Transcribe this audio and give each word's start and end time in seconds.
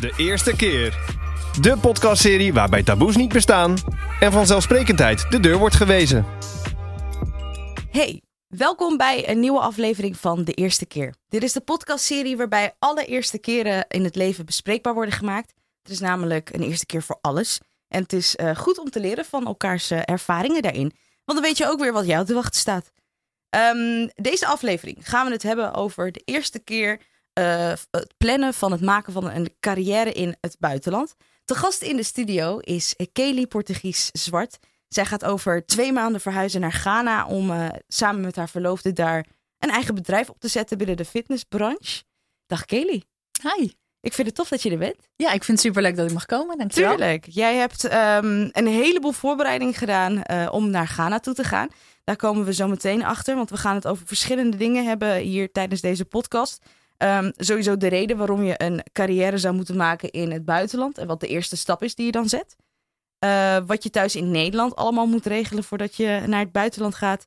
De 0.00 0.12
eerste 0.16 0.56
keer. 0.56 0.98
De 1.60 1.78
podcastserie 1.80 2.52
waarbij 2.52 2.82
taboes 2.82 3.16
niet 3.16 3.32
bestaan 3.32 3.76
en 4.20 4.32
vanzelfsprekendheid 4.32 5.30
de 5.30 5.40
deur 5.40 5.58
wordt 5.58 5.74
gewezen. 5.74 6.26
Hey, 7.90 8.22
welkom 8.46 8.96
bij 8.96 9.28
een 9.28 9.40
nieuwe 9.40 9.60
aflevering 9.60 10.16
van 10.16 10.44
De 10.44 10.52
Eerste 10.52 10.86
Keer. 10.86 11.14
Dit 11.28 11.42
is 11.42 11.52
de 11.52 11.60
podcastserie 11.60 12.36
waarbij 12.36 12.74
alle 12.78 13.04
eerste 13.04 13.38
keren 13.38 13.84
in 13.88 14.04
het 14.04 14.16
leven 14.16 14.46
bespreekbaar 14.46 14.94
worden 14.94 15.14
gemaakt. 15.14 15.52
Het 15.82 15.92
is 15.92 16.00
namelijk 16.00 16.50
een 16.54 16.62
eerste 16.62 16.86
keer 16.86 17.02
voor 17.02 17.18
alles. 17.20 17.60
En 17.88 18.02
het 18.02 18.12
is 18.12 18.36
eh, 18.36 18.56
goed 18.56 18.78
om 18.78 18.90
te 18.90 19.00
leren 19.00 19.24
van 19.24 19.46
elkaars 19.46 19.90
eh, 19.90 20.00
ervaringen 20.04 20.62
daarin. 20.62 20.92
Want 21.24 21.38
dan 21.38 21.48
weet 21.48 21.58
je 21.58 21.66
ook 21.66 21.80
weer 21.80 21.92
wat 21.92 22.06
jou 22.06 22.26
te 22.26 22.34
wachten 22.34 22.60
staat. 22.60 22.90
Ehm, 23.48 24.08
deze 24.14 24.46
aflevering 24.46 24.96
gaan 25.00 25.26
we 25.26 25.32
het 25.32 25.42
hebben 25.42 25.74
over 25.74 26.12
de 26.12 26.22
eerste 26.24 26.58
keer 26.58 27.00
eh, 27.32 27.72
het 27.90 28.14
plannen 28.16 28.54
van 28.54 28.72
het 28.72 28.80
maken 28.80 29.12
van 29.12 29.30
een 29.30 29.54
carrière 29.60 30.12
in 30.12 30.36
het 30.40 30.56
buitenland. 30.58 31.14
Te 31.44 31.54
gast 31.54 31.82
in 31.82 31.96
de 31.96 32.02
studio 32.02 32.58
is 32.58 32.94
Kelly 33.12 33.46
Portugies 33.46 34.08
Zwart. 34.12 34.58
Zij 34.88 35.04
gaat 35.04 35.24
over 35.24 35.66
twee 35.66 35.92
maanden 35.92 36.20
verhuizen 36.20 36.60
naar 36.60 36.72
Ghana 36.72 37.26
om 37.26 37.50
eh, 37.50 37.68
samen 37.88 38.20
met 38.20 38.36
haar 38.36 38.48
verloofde 38.48 38.92
daar 38.92 39.26
een 39.58 39.70
eigen 39.70 39.94
bedrijf 39.94 40.28
op 40.28 40.40
te 40.40 40.48
zetten 40.48 40.78
binnen 40.78 40.96
de 40.96 41.04
fitnessbranche. 41.04 42.02
Dag 42.46 42.64
Kelly. 42.64 43.02
Hi. 43.42 43.70
Ik 44.00 44.12
vind 44.12 44.26
het 44.26 44.36
tof 44.36 44.48
dat 44.48 44.62
je 44.62 44.70
er 44.70 44.78
bent. 44.78 45.08
Ja, 45.16 45.32
ik 45.32 45.44
vind 45.44 45.58
het 45.58 45.66
superleuk 45.66 45.96
dat 45.96 46.06
ik 46.06 46.12
mag 46.12 46.26
komen. 46.26 46.58
Dankjewel. 46.58 46.96
Tuurlijk. 46.96 47.26
Jij 47.28 47.56
hebt 47.56 47.84
ehm, 47.84 48.48
een 48.52 48.66
heleboel 48.66 49.12
voorbereiding 49.12 49.78
gedaan 49.78 50.22
eh, 50.22 50.48
om 50.50 50.70
naar 50.70 50.86
Ghana 50.86 51.18
toe 51.18 51.34
te 51.34 51.44
gaan. 51.44 51.68
Daar 52.04 52.16
komen 52.16 52.44
we 52.44 52.54
zo 52.54 52.68
meteen 52.68 53.04
achter, 53.04 53.34
want 53.34 53.50
we 53.50 53.56
gaan 53.56 53.74
het 53.74 53.86
over 53.86 54.06
verschillende 54.06 54.56
dingen 54.56 54.84
hebben 54.84 55.16
hier 55.16 55.52
tijdens 55.52 55.80
deze 55.80 56.04
podcast. 56.04 56.62
Ehm, 57.00 57.30
sowieso 57.36 57.76
de 57.76 57.86
reden 57.86 58.16
waarom 58.16 58.42
je 58.42 58.54
een 58.56 58.82
carrière 58.92 59.38
zou 59.38 59.54
moeten 59.54 59.76
maken 59.76 60.10
in 60.10 60.30
het 60.30 60.44
buitenland 60.44 60.98
en 60.98 61.06
wat 61.06 61.20
de 61.20 61.26
eerste 61.26 61.56
stap 61.56 61.82
is 61.82 61.94
die 61.94 62.06
je 62.06 62.12
dan 62.12 62.28
zet. 62.28 62.56
Uh, 63.24 63.56
wat 63.66 63.82
je 63.82 63.90
thuis 63.90 64.16
in 64.16 64.30
Nederland 64.30 64.76
allemaal 64.76 65.06
moet 65.06 65.26
regelen 65.26 65.64
voordat 65.64 65.96
je 65.96 66.22
naar 66.26 66.40
het 66.40 66.52
buitenland 66.52 66.94
gaat. 66.94 67.26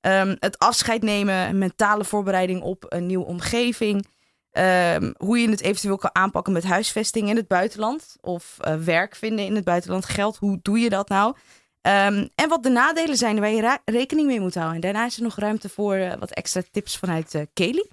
Um, 0.00 0.36
het 0.38 0.58
afscheid 0.58 1.02
nemen, 1.02 1.58
mentale 1.58 2.04
voorbereiding 2.04 2.62
op 2.62 2.84
een 2.88 3.06
nieuwe 3.06 3.24
omgeving. 3.24 4.06
Um, 4.52 5.14
hoe 5.16 5.38
je 5.38 5.50
het 5.50 5.62
eventueel 5.62 5.96
kan 5.96 6.14
aanpakken 6.14 6.52
met 6.52 6.64
huisvesting 6.64 7.28
in 7.28 7.36
het 7.36 7.48
buitenland. 7.48 8.16
Of 8.20 8.56
uh, 8.60 8.74
werk 8.74 9.16
vinden 9.16 9.44
in 9.44 9.54
het 9.54 9.64
buitenland. 9.64 10.04
Geld, 10.04 10.36
hoe 10.36 10.58
doe 10.62 10.78
je 10.78 10.88
dat 10.88 11.08
nou? 11.08 11.36
En 11.82 12.48
wat 12.48 12.62
de 12.62 12.70
nadelen 12.70 13.16
zijn 13.16 13.40
waar 13.40 13.50
je 13.50 13.78
rekening 13.84 14.26
mee 14.26 14.40
moet 14.40 14.54
houden. 14.54 14.74
En 14.74 14.80
daarna 14.80 15.06
is 15.06 15.16
er 15.16 15.22
nog 15.22 15.36
ruimte 15.38 15.68
voor 15.68 15.96
uh, 15.96 16.12
wat 16.18 16.30
extra 16.30 16.62
tips 16.70 16.96
vanuit 16.96 17.34
uh, 17.34 17.42
Kelly. 17.52 17.88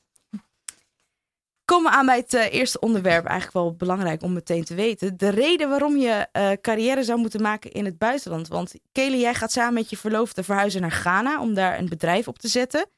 Komen 1.69 1.91
we 1.91 1.97
aan 1.97 2.05
bij 2.05 2.17
het 2.17 2.33
uh, 2.33 2.53
eerste 2.53 2.79
onderwerp, 2.79 3.25
eigenlijk 3.25 3.53
wel 3.53 3.75
belangrijk 3.75 4.23
om 4.23 4.33
meteen 4.33 4.63
te 4.63 4.75
weten. 4.75 5.17
De 5.17 5.29
reden 5.29 5.69
waarom 5.69 5.97
je 5.97 6.27
carrière 6.61 7.03
zou 7.03 7.19
moeten 7.19 7.41
maken 7.41 7.71
in 7.71 7.85
het 7.85 7.97
buitenland. 7.97 8.47
Want 8.47 8.73
Kelly, 8.91 9.19
jij 9.19 9.33
gaat 9.33 9.51
samen 9.51 9.73
met 9.73 9.89
je 9.89 9.97
verloofde 9.97 10.43
verhuizen 10.43 10.81
naar 10.81 10.91
Ghana 10.91 11.41
om 11.41 11.53
daar 11.53 11.79
een 11.79 11.89
bedrijf 11.89 12.27
op 12.27 12.39
te 12.39 12.47
zetten. 12.47 12.89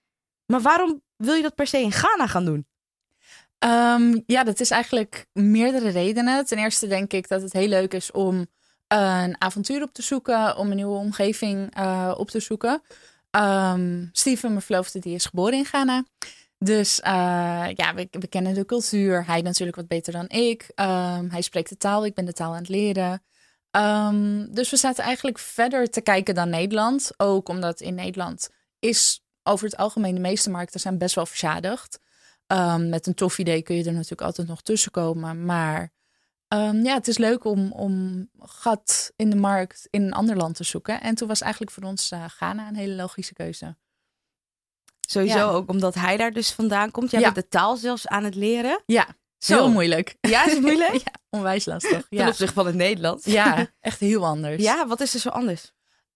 Maar 0.46 0.62
waarom 0.62 1.02
wil 1.16 1.34
je 1.34 1.42
dat 1.42 1.56
per 1.56 1.68
se 1.68 1.82
in 1.82 1.92
Ghana 1.92 2.28
gaan 2.28 2.46
doen? 2.46 2.68
Um, 3.60 4.24
ja, 4.26 4.44
dat 4.44 4.60
is 4.60 4.72
eigenlijk 4.72 5.26
meerdere 5.34 5.90
redenen. 5.90 6.46
Ten 6.46 6.58
eerste 6.58 6.88
denk 6.88 7.14
ik 7.14 7.28
dat 7.28 7.42
het 7.42 7.54
heel 7.54 7.68
leuk 7.68 7.94
is 7.94 8.12
om 8.12 8.48
een 8.88 9.42
avontuur 9.42 9.82
op 9.82 9.94
te 9.94 10.02
zoeken, 10.02 10.58
om 10.58 10.70
een 10.70 10.76
nieuwe 10.76 10.98
omgeving 10.98 11.78
op 12.18 12.30
te 12.30 12.40
zoeken. 12.40 12.82
Um, 13.32 14.10
Steven, 14.12 14.50
mijn 14.50 14.62
verloofde, 14.62 15.00
die 15.00 15.16
is 15.16 15.26
geboren 15.26 15.54
in 15.54 15.66
Ghana. 15.66 16.04
Dus 16.64 17.00
uh, 17.00 17.68
ja, 17.74 17.94
we, 17.94 18.28
kennen 18.30 18.54
de 18.54 18.66
cultuur. 18.66 19.26
Hij 19.26 19.42
natuurlijk 19.42 19.78
wat 19.78 19.88
beter 19.88 20.14
dan 20.14 20.30
ik. 20.30 20.72
Um, 20.76 21.30
hij 21.30 21.42
spreekt 21.42 21.70
de 21.70 21.78
taal, 21.78 22.06
ik 22.06 22.14
ben 22.14 22.26
de 22.26 22.34
taal 22.34 22.52
aan 22.52 22.58
het 22.58 22.70
leren. 22.70 23.24
Um, 23.72 24.54
dus 24.54 24.70
we 24.70 24.78
zaten 24.78 25.04
eigenlijk 25.04 25.40
verder 25.40 25.90
te 25.90 26.02
kijken 26.02 26.36
dan 26.36 26.50
Nederland. 26.50 27.12
Ook 27.18 27.50
omdat 27.50 27.82
in 27.82 27.96
Nederland 27.96 28.50
is 28.80 29.24
over 29.44 29.66
het 29.66 29.78
algemeen 29.78 30.16
de 30.16 30.22
meeste 30.22 30.50
markten 30.50 30.80
zijn 30.80 30.98
best 30.98 31.16
wel 31.16 31.26
verzadigd. 31.26 32.00
Um, 32.48 32.90
met 32.90 33.08
een 33.08 33.14
tof 33.14 33.38
idee 33.38 33.62
kun 33.62 33.76
je 33.76 33.84
er 33.84 33.94
natuurlijk 33.94 34.22
altijd 34.22 34.48
nog 34.48 34.62
tussen 34.62 34.92
komen. 34.92 35.46
Maar 35.46 35.92
ja, 36.84 36.94
het 36.94 37.08
is 37.08 37.18
leuk 37.18 37.44
om, 37.44 37.72
om 37.72 38.28
gat 38.40 39.12
in 39.16 39.30
de 39.30 39.36
markt 39.36 39.88
in 39.90 40.04
een 40.04 40.14
ander 40.14 40.36
land 40.36 40.56
te 40.56 40.64
zoeken. 40.64 41.02
En 41.02 41.16
toen 41.16 41.28
was 41.28 41.42
eigenlijk 41.42 41.72
voor 41.72 41.84
ons 41.84 42.12
uh, 42.12 42.26
Ghana 42.26 42.68
een 42.68 42.76
hele 42.76 42.96
logische 42.96 43.34
keuze. 43.34 43.76
Sowieso 45.12 45.38
ja. 45.38 45.44
ook 45.50 45.70
omdat 45.70 45.96
hij 45.96 46.18
daar 46.18 46.32
dus 46.32 46.52
vandaan 46.52 46.92
komt. 46.92 47.12
Jij 47.12 47.20
ja. 47.20 47.32
bent 47.32 47.46
de 47.46 47.58
taal 47.58 47.76
zelfs 47.76 48.08
aan 48.08 48.24
het 48.24 48.36
leren. 48.36 48.84
Ja, 48.86 49.08
Zo. 49.38 49.54
heel 49.54 49.72
moeilijk. 49.72 50.16
Ja, 50.22 50.46
is 50.46 50.52
het 50.52 50.62
moeilijk? 50.62 50.94
ja, 51.06 51.12
onwijs 51.30 51.66
lastig. 51.66 52.08
Ten 52.10 52.28
opzichte 52.28 52.54
van 52.54 52.66
het 52.66 52.76
Nederlands. 52.76 53.26
Ja, 53.26 53.68
echt 53.80 54.00
heel 54.00 54.26
anders. 54.26 54.64
Ja, 54.64 54.88
wat 54.88 55.02
is 55.02 55.14
er 55.14 55.20
zo 55.20 55.30
anders? 55.30 55.72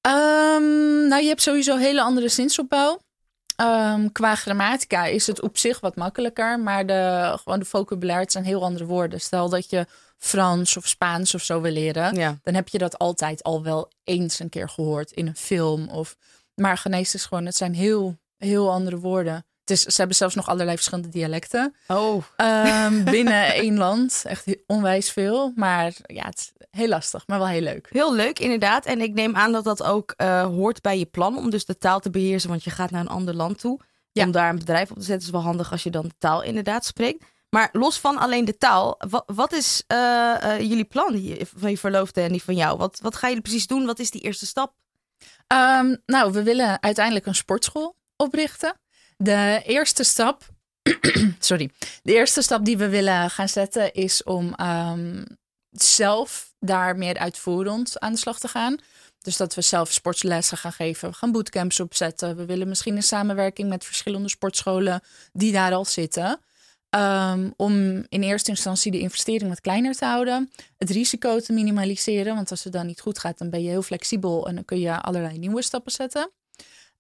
Um, 0.08 1.08
nou, 1.08 1.22
je 1.22 1.28
hebt 1.28 1.42
sowieso 1.42 1.78
hele 1.78 2.02
andere 2.02 2.30
zinsopbouw. 2.30 3.00
Um, 3.62 4.12
qua 4.12 4.36
grammatica 4.36 5.06
is 5.06 5.28
het 5.28 5.42
op 5.42 5.58
zich 5.58 5.80
wat 5.80 5.96
makkelijker, 5.96 6.60
maar 6.60 6.86
de, 6.86 7.34
gewoon 7.44 7.60
de 7.60 7.66
vocabulaire 7.66 8.32
zijn 8.32 8.44
heel 8.44 8.64
andere 8.64 8.86
woorden. 8.86 9.22
Stel 9.22 9.50
dat 9.50 9.70
je 9.70 9.86
Frans 10.18 10.78
of 10.78 10.88
Spaans 10.88 11.36
of 11.36 11.42
zo 11.44 11.62
wil 11.62 11.72
leren, 11.72 12.16
ja. 12.16 12.38
dan 12.44 12.54
heb 12.54 12.68
je 12.68 12.78
dat 12.78 12.98
altijd 12.98 13.44
al 13.44 13.64
wel 13.64 13.92
eens 14.04 14.40
een 14.40 14.50
keer 14.50 14.70
gehoord 14.70 15.12
in 15.12 15.28
een 15.28 15.36
film. 15.36 15.90
Of, 15.90 16.16
maar 16.56 16.78
Ghanese 16.78 17.16
is 17.16 17.26
gewoon, 17.26 17.46
het 17.46 17.56
zijn 17.56 17.74
heel, 17.74 18.18
heel 18.46 18.72
andere 18.72 19.00
woorden. 19.00 19.46
Het 19.66 19.78
is, 19.78 19.82
ze 19.84 19.96
hebben 19.98 20.16
zelfs 20.16 20.36
nog 20.36 20.48
allerlei 20.48 20.76
verschillende 20.76 21.10
dialecten. 21.10 21.76
Oh. 21.88 22.24
Um, 22.38 23.04
binnen 23.18 23.54
één 23.54 23.78
land. 23.78 24.24
Echt 24.26 24.58
onwijs 24.68 25.12
veel. 25.12 25.52
Maar 25.56 25.94
ja, 26.04 26.26
het 26.26 26.38
is 26.38 26.68
heel 26.72 26.88
lastig, 26.88 27.28
maar 27.28 27.38
wel 27.38 27.48
heel 27.48 27.62
leuk. 27.62 27.88
Heel 27.90 28.16
leuk, 28.16 28.40
inderdaad. 28.40 28.86
En 28.86 29.02
ik 29.02 29.14
neem 29.14 29.36
aan 29.36 29.52
dat 29.52 29.64
dat 29.64 29.84
ook 29.84 30.14
uh, 30.18 30.44
hoort 30.44 30.82
bij 30.82 31.00
je 31.00 31.06
plan 31.06 31.38
om 31.38 31.50
dus 31.50 31.66
de 31.66 31.78
taal 31.78 32.00
te 32.00 32.10
beheersen. 32.10 32.50
Want 32.50 32.64
je 32.64 32.70
gaat 32.70 32.92
naar 32.92 33.02
een 33.02 33.08
ander 33.08 33.36
land 33.36 33.60
toe. 33.60 33.80
Ja. 34.12 34.26
Om 34.26 34.32
daar 34.32 34.50
een 34.50 34.60
bedrijf 34.60 34.92
op 34.92 34.98
te 34.98 35.04
zetten 35.04 35.26
is 35.26 35.34
wel 35.34 35.42
handig 35.42 35.72
als 35.72 35.84
je 35.84 35.90
dan 35.90 36.04
de 36.04 36.16
taal 36.18 36.44
inderdaad 36.44 36.86
spreekt. 36.86 37.26
Maar 37.50 37.70
los 37.72 38.00
van 38.00 38.18
alleen 38.18 38.46
de 38.46 38.58
taal, 38.58 38.96
wat, 39.10 39.24
wat 39.26 39.54
is 39.54 39.84
uh, 39.88 39.98
uh, 40.44 40.60
jullie 40.60 40.86
plan 40.86 41.14
hier, 41.14 41.48
van 41.56 41.70
je 41.70 41.78
verloofde 41.78 42.22
en 42.22 42.32
die 42.32 42.44
van 42.44 42.56
jou? 42.56 42.78
Wat, 42.78 43.00
wat 43.02 43.16
gaan 43.16 43.30
jullie 43.30 43.44
precies 43.44 43.68
doen? 43.68 43.86
Wat 43.86 44.00
is 44.00 44.12
die 44.12 44.22
eerste 44.22 44.46
stap? 44.46 44.74
Um, 45.54 46.02
nou, 46.06 46.32
we 46.32 46.44
willen 46.44 46.82
uiteindelijk 46.82 47.26
een 47.26 47.36
sportschool 47.36 47.96
oprichten. 48.16 48.74
De 49.18 49.62
eerste 49.66 50.04
stap, 50.04 50.44
sorry, 51.40 51.70
de 52.04 52.14
eerste 52.14 52.42
stap 52.42 52.66
die 52.66 52.78
we 52.78 52.90
willen 52.90 53.30
gaan 53.30 53.50
zetten 53.50 53.94
is 53.94 54.24
om 54.24 54.54
um, 54.62 55.24
zelf 55.70 56.54
daar 56.60 56.98
meer 56.98 57.18
uitvoerend 57.18 58.00
aan 58.00 58.12
de 58.12 58.18
slag 58.18 58.40
te 58.40 58.48
gaan. 58.48 58.78
Dus 59.22 59.38
dat 59.38 59.56
we 59.56 59.62
zelf 59.62 59.92
sportslessen 59.92 60.58
gaan 60.58 60.72
geven, 60.72 61.10
we 61.10 61.16
gaan 61.16 61.32
bootcamps 61.32 61.80
opzetten. 61.80 62.36
We 62.36 62.46
willen 62.46 62.68
misschien 62.68 62.96
in 62.96 63.04
samenwerking 63.04 63.70
met 63.70 63.86
verschillende 63.86 64.30
sportscholen 64.30 65.02
die 65.34 65.52
daar 65.52 65.74
al 65.74 65.86
zitten. 65.86 66.40
Um, 66.90 67.54
om 67.58 68.06
in 68.10 68.24
eerste 68.24 68.50
instantie 68.50 68.92
de 68.92 69.00
investering 69.00 69.50
wat 69.50 69.62
kleiner 69.62 69.96
te 69.96 70.06
houden, 70.06 70.52
het 70.78 70.90
risico 70.90 71.40
te 71.40 71.54
minimaliseren. 71.54 72.36
Want 72.36 72.52
als 72.52 72.64
het 72.64 72.74
dan 72.74 72.86
niet 72.86 73.02
goed 73.02 73.20
gaat, 73.20 73.38
dan 73.38 73.50
ben 73.50 73.64
je 73.64 73.70
heel 73.70 73.82
flexibel 73.82 74.48
en 74.48 74.56
dan 74.56 74.66
kun 74.66 74.80
je 74.80 75.02
allerlei 75.02 75.38
nieuwe 75.38 75.62
stappen 75.62 75.92
zetten. 75.92 76.32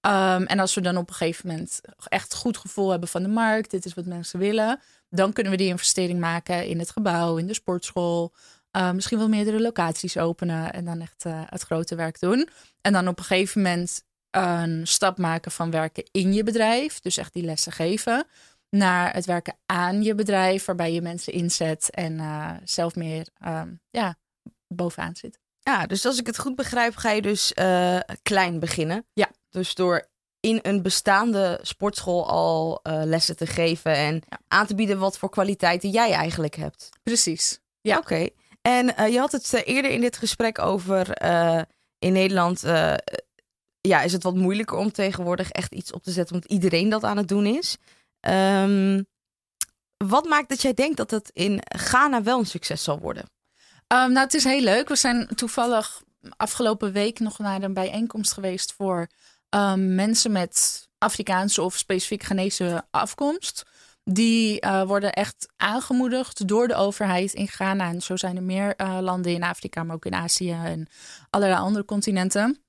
Um, 0.01 0.45
en 0.45 0.59
als 0.59 0.73
we 0.73 0.81
dan 0.81 0.97
op 0.97 1.09
een 1.09 1.16
gegeven 1.16 1.47
moment 1.47 1.81
echt 2.07 2.33
goed 2.33 2.57
gevoel 2.57 2.89
hebben 2.89 3.09
van 3.09 3.23
de 3.23 3.29
markt, 3.29 3.72
dit 3.72 3.85
is 3.85 3.94
wat 3.94 4.06
mensen 4.06 4.39
willen, 4.39 4.79
dan 5.09 5.33
kunnen 5.33 5.51
we 5.51 5.57
die 5.57 5.67
investering 5.67 6.19
maken 6.19 6.67
in 6.67 6.79
het 6.79 6.91
gebouw, 6.91 7.38
in 7.38 7.47
de 7.47 7.53
sportschool. 7.53 8.34
Uh, 8.78 8.91
misschien 8.91 9.17
wel 9.17 9.29
meerdere 9.29 9.61
locaties 9.61 10.17
openen 10.17 10.73
en 10.73 10.85
dan 10.85 11.01
echt 11.01 11.25
uh, 11.25 11.41
het 11.45 11.61
grote 11.61 11.95
werk 11.95 12.19
doen. 12.19 12.50
En 12.81 12.94
dan 12.94 13.07
op 13.07 13.19
een 13.19 13.23
gegeven 13.23 13.61
moment 13.61 14.03
een 14.29 14.88
stap 14.88 15.17
maken 15.17 15.51
van 15.51 15.72
werken 15.72 16.03
in 16.11 16.34
je 16.34 16.44
bedrijf, 16.44 17.00
dus 17.00 17.17
echt 17.17 17.34
die 17.34 17.44
lessen 17.44 17.72
geven, 17.72 18.25
naar 18.69 19.13
het 19.13 19.25
werken 19.25 19.57
aan 19.66 20.03
je 20.03 20.16
bedrijf, 20.16 20.66
waarbij 20.66 20.94
je 20.94 21.01
mensen 21.01 21.34
inzet 21.34 21.89
en 21.89 22.13
uh, 22.13 22.51
zelf 22.63 22.95
meer 22.95 23.28
um, 23.47 23.81
ja, 23.90 24.16
bovenaan 24.67 25.16
zit. 25.16 25.40
Ja, 25.59 25.85
dus 25.85 26.05
als 26.05 26.19
ik 26.19 26.25
het 26.25 26.40
goed 26.40 26.55
begrijp, 26.55 26.96
ga 26.96 27.11
je 27.11 27.22
dus 27.22 27.53
klein 28.22 28.59
beginnen. 28.59 29.05
Ja. 29.14 29.29
Dus 29.55 29.75
door 29.75 30.07
in 30.40 30.59
een 30.61 30.81
bestaande 30.81 31.59
sportschool 31.61 32.29
al 32.29 32.79
uh, 32.84 33.02
lessen 33.03 33.35
te 33.35 33.46
geven 33.46 33.96
en 33.96 34.13
ja. 34.29 34.40
aan 34.47 34.66
te 34.66 34.75
bieden 34.75 34.99
wat 34.99 35.17
voor 35.17 35.29
kwaliteiten 35.29 35.90
jij 35.90 36.11
eigenlijk 36.11 36.55
hebt. 36.55 36.90
Precies. 37.03 37.59
Ja, 37.81 37.97
oké. 37.97 38.13
Okay. 38.13 38.34
En 38.61 38.93
uh, 38.99 39.07
je 39.07 39.19
had 39.19 39.31
het 39.31 39.53
eerder 39.53 39.91
in 39.91 40.02
dit 40.02 40.17
gesprek 40.17 40.59
over 40.59 41.22
in 41.99 42.13
Nederland. 42.13 42.61
ja, 43.81 44.02
is 44.02 44.11
het 44.11 44.23
wat 44.23 44.35
moeilijker 44.35 44.78
om 44.78 44.91
tegenwoordig 44.91 45.52
echt 45.52 45.73
iets 45.73 45.91
op 45.91 46.03
te 46.03 46.11
zetten, 46.11 46.35
omdat 46.35 46.52
iedereen 46.52 46.90
dat 46.90 47.03
aan 47.03 47.17
het 47.17 47.28
doen 47.28 47.46
is. 47.46 47.78
Um, 48.29 49.05
wat 49.97 50.25
maakt 50.25 50.49
dat 50.49 50.61
jij 50.61 50.73
denkt 50.73 50.97
dat 50.97 51.11
het 51.11 51.29
in 51.34 51.61
Ghana 51.63 52.23
wel 52.23 52.40
een 52.40 52.46
succes 52.46 52.84
zal 52.84 52.99
worden? 52.99 53.23
Um, 53.87 54.11
nou, 54.11 54.19
het 54.19 54.34
is 54.34 54.43
heel 54.43 54.61
leuk. 54.61 54.87
We 54.87 54.96
zijn 54.96 55.28
toevallig 55.35 56.03
afgelopen 56.37 56.91
week 56.91 57.19
nog 57.19 57.40
naar 57.40 57.63
een 57.63 57.73
bijeenkomst 57.73 58.34
geweest 58.34 58.73
voor 58.73 59.07
um, 59.55 59.96
mensen 59.96 60.31
met 60.31 60.87
Afrikaanse 60.97 61.61
of 61.61 61.78
specifiek 61.78 62.23
Ghanese 62.23 62.84
afkomst. 62.91 63.63
Die 64.03 64.66
uh, 64.66 64.84
worden 64.84 65.13
echt 65.13 65.47
aangemoedigd 65.57 66.47
door 66.47 66.67
de 66.67 66.75
overheid 66.75 67.34
in 67.34 67.47
Ghana. 67.47 67.90
En 67.90 68.02
zo 68.02 68.16
zijn 68.16 68.35
er 68.35 68.43
meer 68.43 68.73
uh, 68.78 68.97
landen 69.02 69.31
in 69.31 69.43
Afrika, 69.43 69.84
maar 69.84 69.96
ook 69.96 70.05
in 70.05 70.16
Azië 70.16 70.52
en 70.52 70.87
allerlei 71.29 71.61
andere 71.61 71.85
continenten. 71.85 72.63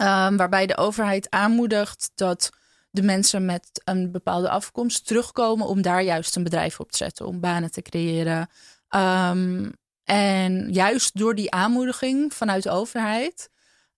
Um, 0.00 0.36
waarbij 0.36 0.66
de 0.66 0.76
overheid 0.76 1.30
aanmoedigt 1.30 2.10
dat 2.14 2.50
de 2.90 3.02
mensen 3.02 3.44
met 3.44 3.82
een 3.84 4.10
bepaalde 4.12 4.48
afkomst 4.48 5.06
terugkomen 5.06 5.66
om 5.66 5.82
daar 5.82 6.02
juist 6.02 6.36
een 6.36 6.42
bedrijf 6.42 6.80
op 6.80 6.90
te 6.90 6.96
zetten, 6.96 7.26
om 7.26 7.40
banen 7.40 7.70
te 7.70 7.82
creëren. 7.82 8.48
Um, 8.96 9.72
en 10.04 10.72
juist 10.72 11.18
door 11.18 11.34
die 11.34 11.50
aanmoediging 11.50 12.34
vanuit 12.34 12.62
de 12.62 12.70
overheid, 12.70 13.50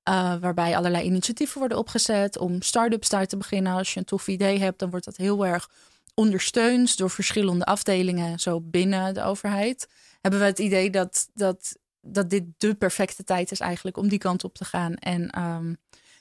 uh, 0.09 0.35
waarbij 0.41 0.77
allerlei 0.77 1.05
initiatieven 1.05 1.59
worden 1.59 1.79
opgezet 1.79 2.39
om 2.39 2.63
start-ups 2.63 3.09
daar 3.09 3.27
te 3.27 3.37
beginnen. 3.37 3.73
Als 3.73 3.93
je 3.93 3.99
een 3.99 4.05
tof 4.05 4.29
idee 4.29 4.59
hebt, 4.59 4.79
dan 4.79 4.91
wordt 4.91 5.05
dat 5.05 5.17
heel 5.17 5.47
erg 5.47 5.69
ondersteund 6.15 6.99
door 6.99 7.11
verschillende 7.11 7.65
afdelingen 7.65 8.39
zo 8.39 8.61
binnen 8.61 9.15
de 9.15 9.23
overheid. 9.23 9.89
Hebben 10.21 10.41
we 10.41 10.47
het 10.47 10.59
idee 10.59 10.91
dat, 10.91 11.29
dat, 11.35 11.77
dat 12.01 12.31
dit 12.31 12.45
de 12.59 12.75
perfecte 12.75 13.25
tijd 13.25 13.51
is 13.51 13.61
eigenlijk 13.61 13.97
om 13.97 14.09
die 14.09 14.19
kant 14.19 14.45
op 14.45 14.55
te 14.55 14.65
gaan. 14.65 14.95
En 14.95 15.41
um, 15.41 15.77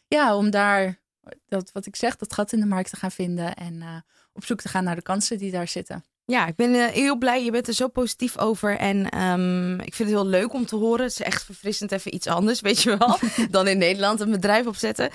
ja, 0.07 0.35
om 0.35 0.49
daar, 0.49 0.99
dat, 1.47 1.71
wat 1.71 1.85
ik 1.85 1.95
zeg, 1.95 2.15
dat 2.15 2.33
gat 2.33 2.51
in 2.51 2.59
de 2.59 2.65
markt 2.65 2.89
te 2.89 2.95
gaan 2.95 3.11
vinden 3.11 3.55
en 3.55 3.73
uh, 3.73 3.95
op 4.33 4.45
zoek 4.45 4.61
te 4.61 4.69
gaan 4.69 4.83
naar 4.83 4.95
de 4.95 5.01
kansen 5.01 5.37
die 5.37 5.51
daar 5.51 5.67
zitten. 5.67 6.03
Ja, 6.29 6.47
ik 6.47 6.55
ben 6.55 6.73
uh, 6.73 6.85
heel 6.85 7.17
blij. 7.17 7.43
Je 7.43 7.51
bent 7.51 7.67
er 7.67 7.73
zo 7.73 7.87
positief 7.87 8.37
over. 8.37 8.77
En 8.77 9.21
um, 9.21 9.79
ik 9.79 9.93
vind 9.95 10.09
het 10.09 10.17
heel 10.17 10.27
leuk 10.27 10.53
om 10.53 10.65
te 10.65 10.75
horen. 10.75 11.03
Het 11.03 11.11
is 11.11 11.21
echt 11.21 11.43
verfrissend 11.43 11.91
even 11.91 12.15
iets 12.15 12.27
anders, 12.27 12.61
weet 12.69 12.81
je 12.81 12.97
wel. 12.97 13.19
dan 13.51 13.67
in 13.67 13.77
Nederland 13.77 14.19
een 14.19 14.31
bedrijf 14.31 14.65
opzetten. 14.65 15.09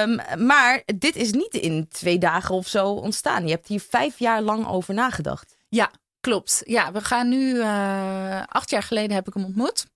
Um, 0.00 0.20
maar 0.46 0.82
dit 0.96 1.16
is 1.16 1.32
niet 1.32 1.54
in 1.54 1.88
twee 1.88 2.18
dagen 2.18 2.54
of 2.54 2.66
zo 2.66 2.88
ontstaan. 2.88 3.44
Je 3.44 3.52
hebt 3.52 3.68
hier 3.68 3.80
vijf 3.88 4.18
jaar 4.18 4.42
lang 4.42 4.68
over 4.68 4.94
nagedacht. 4.94 5.56
Ja, 5.68 5.90
klopt. 6.20 6.62
Ja, 6.64 6.92
we 6.92 7.00
gaan 7.00 7.28
nu... 7.28 7.54
Uh, 7.54 8.42
acht 8.46 8.70
jaar 8.70 8.82
geleden 8.82 9.14
heb 9.14 9.28
ik 9.28 9.34
hem 9.34 9.44
ontmoet. 9.44 9.86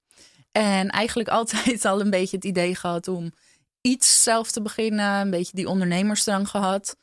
En 0.52 0.88
eigenlijk 0.88 1.29
altijd 1.38 1.85
al 1.85 2.00
een 2.00 2.11
beetje 2.11 2.37
het 2.37 2.44
idee 2.44 2.75
gehad 2.75 3.09
om 3.09 3.32
iets 3.81 4.23
zelf 4.23 4.50
te 4.50 4.62
beginnen. 4.62 5.20
Een 5.20 5.31
beetje 5.31 5.56
die 5.56 5.69
ondernemersdrang 5.69 6.49
gehad. 6.49 6.97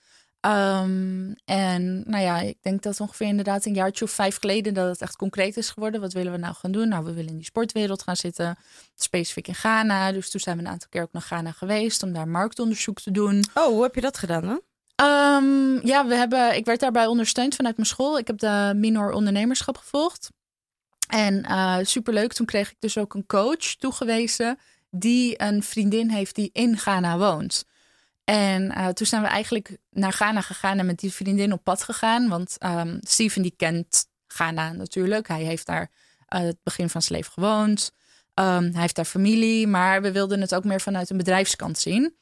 Um, 0.45 1.35
en 1.45 2.03
nou 2.05 2.23
ja, 2.23 2.39
ik 2.39 2.57
denk 2.61 2.81
dat 2.81 2.99
ongeveer 2.99 3.27
inderdaad 3.27 3.65
een 3.65 3.73
jaartje 3.73 4.05
of 4.05 4.11
vijf 4.11 4.39
geleden 4.39 4.73
dat 4.73 4.87
het 4.87 5.01
echt 5.01 5.15
concreet 5.15 5.57
is 5.57 5.69
geworden. 5.69 6.01
Wat 6.01 6.13
willen 6.13 6.31
we 6.31 6.37
nou 6.37 6.55
gaan 6.55 6.71
doen? 6.71 6.87
Nou, 6.87 7.05
we 7.05 7.13
willen 7.13 7.31
in 7.31 7.37
die 7.37 7.45
sportwereld 7.45 8.03
gaan 8.03 8.15
zitten, 8.15 8.57
specifiek 8.95 9.47
in 9.47 9.55
Ghana. 9.55 10.11
Dus 10.11 10.29
toen 10.29 10.39
zijn 10.39 10.57
we 10.57 10.63
een 10.63 10.69
aantal 10.69 10.89
keer 10.89 11.01
ook 11.01 11.11
naar 11.11 11.21
Ghana 11.21 11.51
geweest 11.51 12.03
om 12.03 12.13
daar 12.13 12.27
marktonderzoek 12.27 12.99
te 12.99 13.11
doen. 13.11 13.43
Oh, 13.53 13.65
hoe 13.65 13.83
heb 13.83 13.95
je 13.95 14.01
dat 14.01 14.17
gedaan 14.17 14.41
dan? 14.41 14.61
Um, 15.01 15.85
ja, 15.87 16.07
we 16.07 16.15
hebben, 16.15 16.55
ik 16.55 16.65
werd 16.65 16.79
daarbij 16.79 17.05
ondersteund 17.05 17.55
vanuit 17.55 17.75
mijn 17.75 17.87
school. 17.87 18.17
Ik 18.17 18.27
heb 18.27 18.37
de 18.37 18.73
minor 18.75 19.11
ondernemerschap 19.11 19.77
gevolgd. 19.77 20.29
En 21.07 21.45
uh, 21.49 21.77
superleuk, 21.81 22.33
toen 22.33 22.45
kreeg 22.45 22.69
ik 22.71 22.77
dus 22.79 22.97
ook 22.97 23.13
een 23.13 23.25
coach 23.25 23.75
toegewezen 23.79 24.57
die 24.89 25.41
een 25.41 25.63
vriendin 25.63 26.09
heeft 26.09 26.35
die 26.35 26.49
in 26.53 26.77
Ghana 26.77 27.17
woont. 27.17 27.65
En 28.23 28.63
uh, 28.63 28.87
toen 28.87 29.07
zijn 29.07 29.21
we 29.21 29.27
eigenlijk 29.27 29.77
naar 29.89 30.13
Ghana 30.13 30.41
gegaan 30.41 30.79
en 30.79 30.85
met 30.85 30.99
die 30.99 31.13
vriendin 31.13 31.53
op 31.53 31.63
pad 31.63 31.83
gegaan. 31.83 32.29
Want 32.29 32.55
um, 32.65 32.99
Steven 33.01 33.41
die 33.41 33.53
kent 33.57 34.05
Ghana 34.27 34.71
natuurlijk. 34.71 35.27
Hij 35.27 35.43
heeft 35.43 35.65
daar 35.65 35.91
uh, 36.29 36.39
het 36.39 36.57
begin 36.63 36.89
van 36.89 37.01
zijn 37.01 37.19
leven 37.19 37.33
gewoond. 37.33 37.91
Um, 38.39 38.71
hij 38.71 38.81
heeft 38.81 38.95
daar 38.95 39.05
familie, 39.05 39.67
maar 39.67 40.01
we 40.01 40.11
wilden 40.11 40.41
het 40.41 40.55
ook 40.55 40.63
meer 40.63 40.81
vanuit 40.81 41.09
een 41.09 41.17
bedrijfskant 41.17 41.79
zien. 41.79 42.15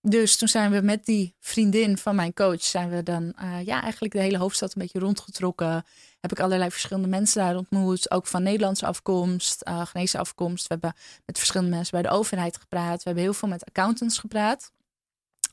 Dus 0.00 0.36
toen 0.36 0.48
zijn 0.48 0.70
we 0.70 0.80
met 0.80 1.04
die 1.04 1.34
vriendin 1.40 1.98
van 1.98 2.14
mijn 2.14 2.32
coach, 2.32 2.64
zijn 2.64 2.90
we 2.90 3.02
dan 3.02 3.34
uh, 3.42 3.64
ja, 3.64 3.82
eigenlijk 3.82 4.12
de 4.12 4.20
hele 4.20 4.38
hoofdstad 4.38 4.74
een 4.74 4.82
beetje 4.82 4.98
rondgetrokken. 4.98 5.84
Heb 6.20 6.32
ik 6.32 6.40
allerlei 6.40 6.70
verschillende 6.70 7.08
mensen 7.08 7.42
daar 7.42 7.56
ontmoet, 7.56 8.10
ook 8.10 8.26
van 8.26 8.42
Nederlandse 8.42 8.86
afkomst, 8.86 9.68
uh, 9.68 9.86
Ghanese 9.86 10.18
afkomst. 10.18 10.62
We 10.62 10.72
hebben 10.72 10.94
met 11.26 11.38
verschillende 11.38 11.76
mensen 11.76 12.00
bij 12.00 12.10
de 12.10 12.16
overheid 12.16 12.56
gepraat. 12.56 12.96
We 12.96 13.02
hebben 13.04 13.22
heel 13.22 13.34
veel 13.34 13.48
met 13.48 13.64
accountants 13.64 14.18
gepraat. 14.18 14.72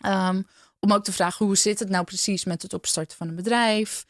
Um, 0.05 0.47
om 0.79 0.93
ook 0.93 1.03
te 1.03 1.11
vragen 1.11 1.45
hoe 1.45 1.57
zit 1.57 1.79
het 1.79 1.89
nou 1.89 2.03
precies 2.03 2.45
met 2.45 2.61
het 2.61 2.73
opstarten 2.73 3.17
van 3.17 3.27
een 3.27 3.35
bedrijf. 3.35 4.05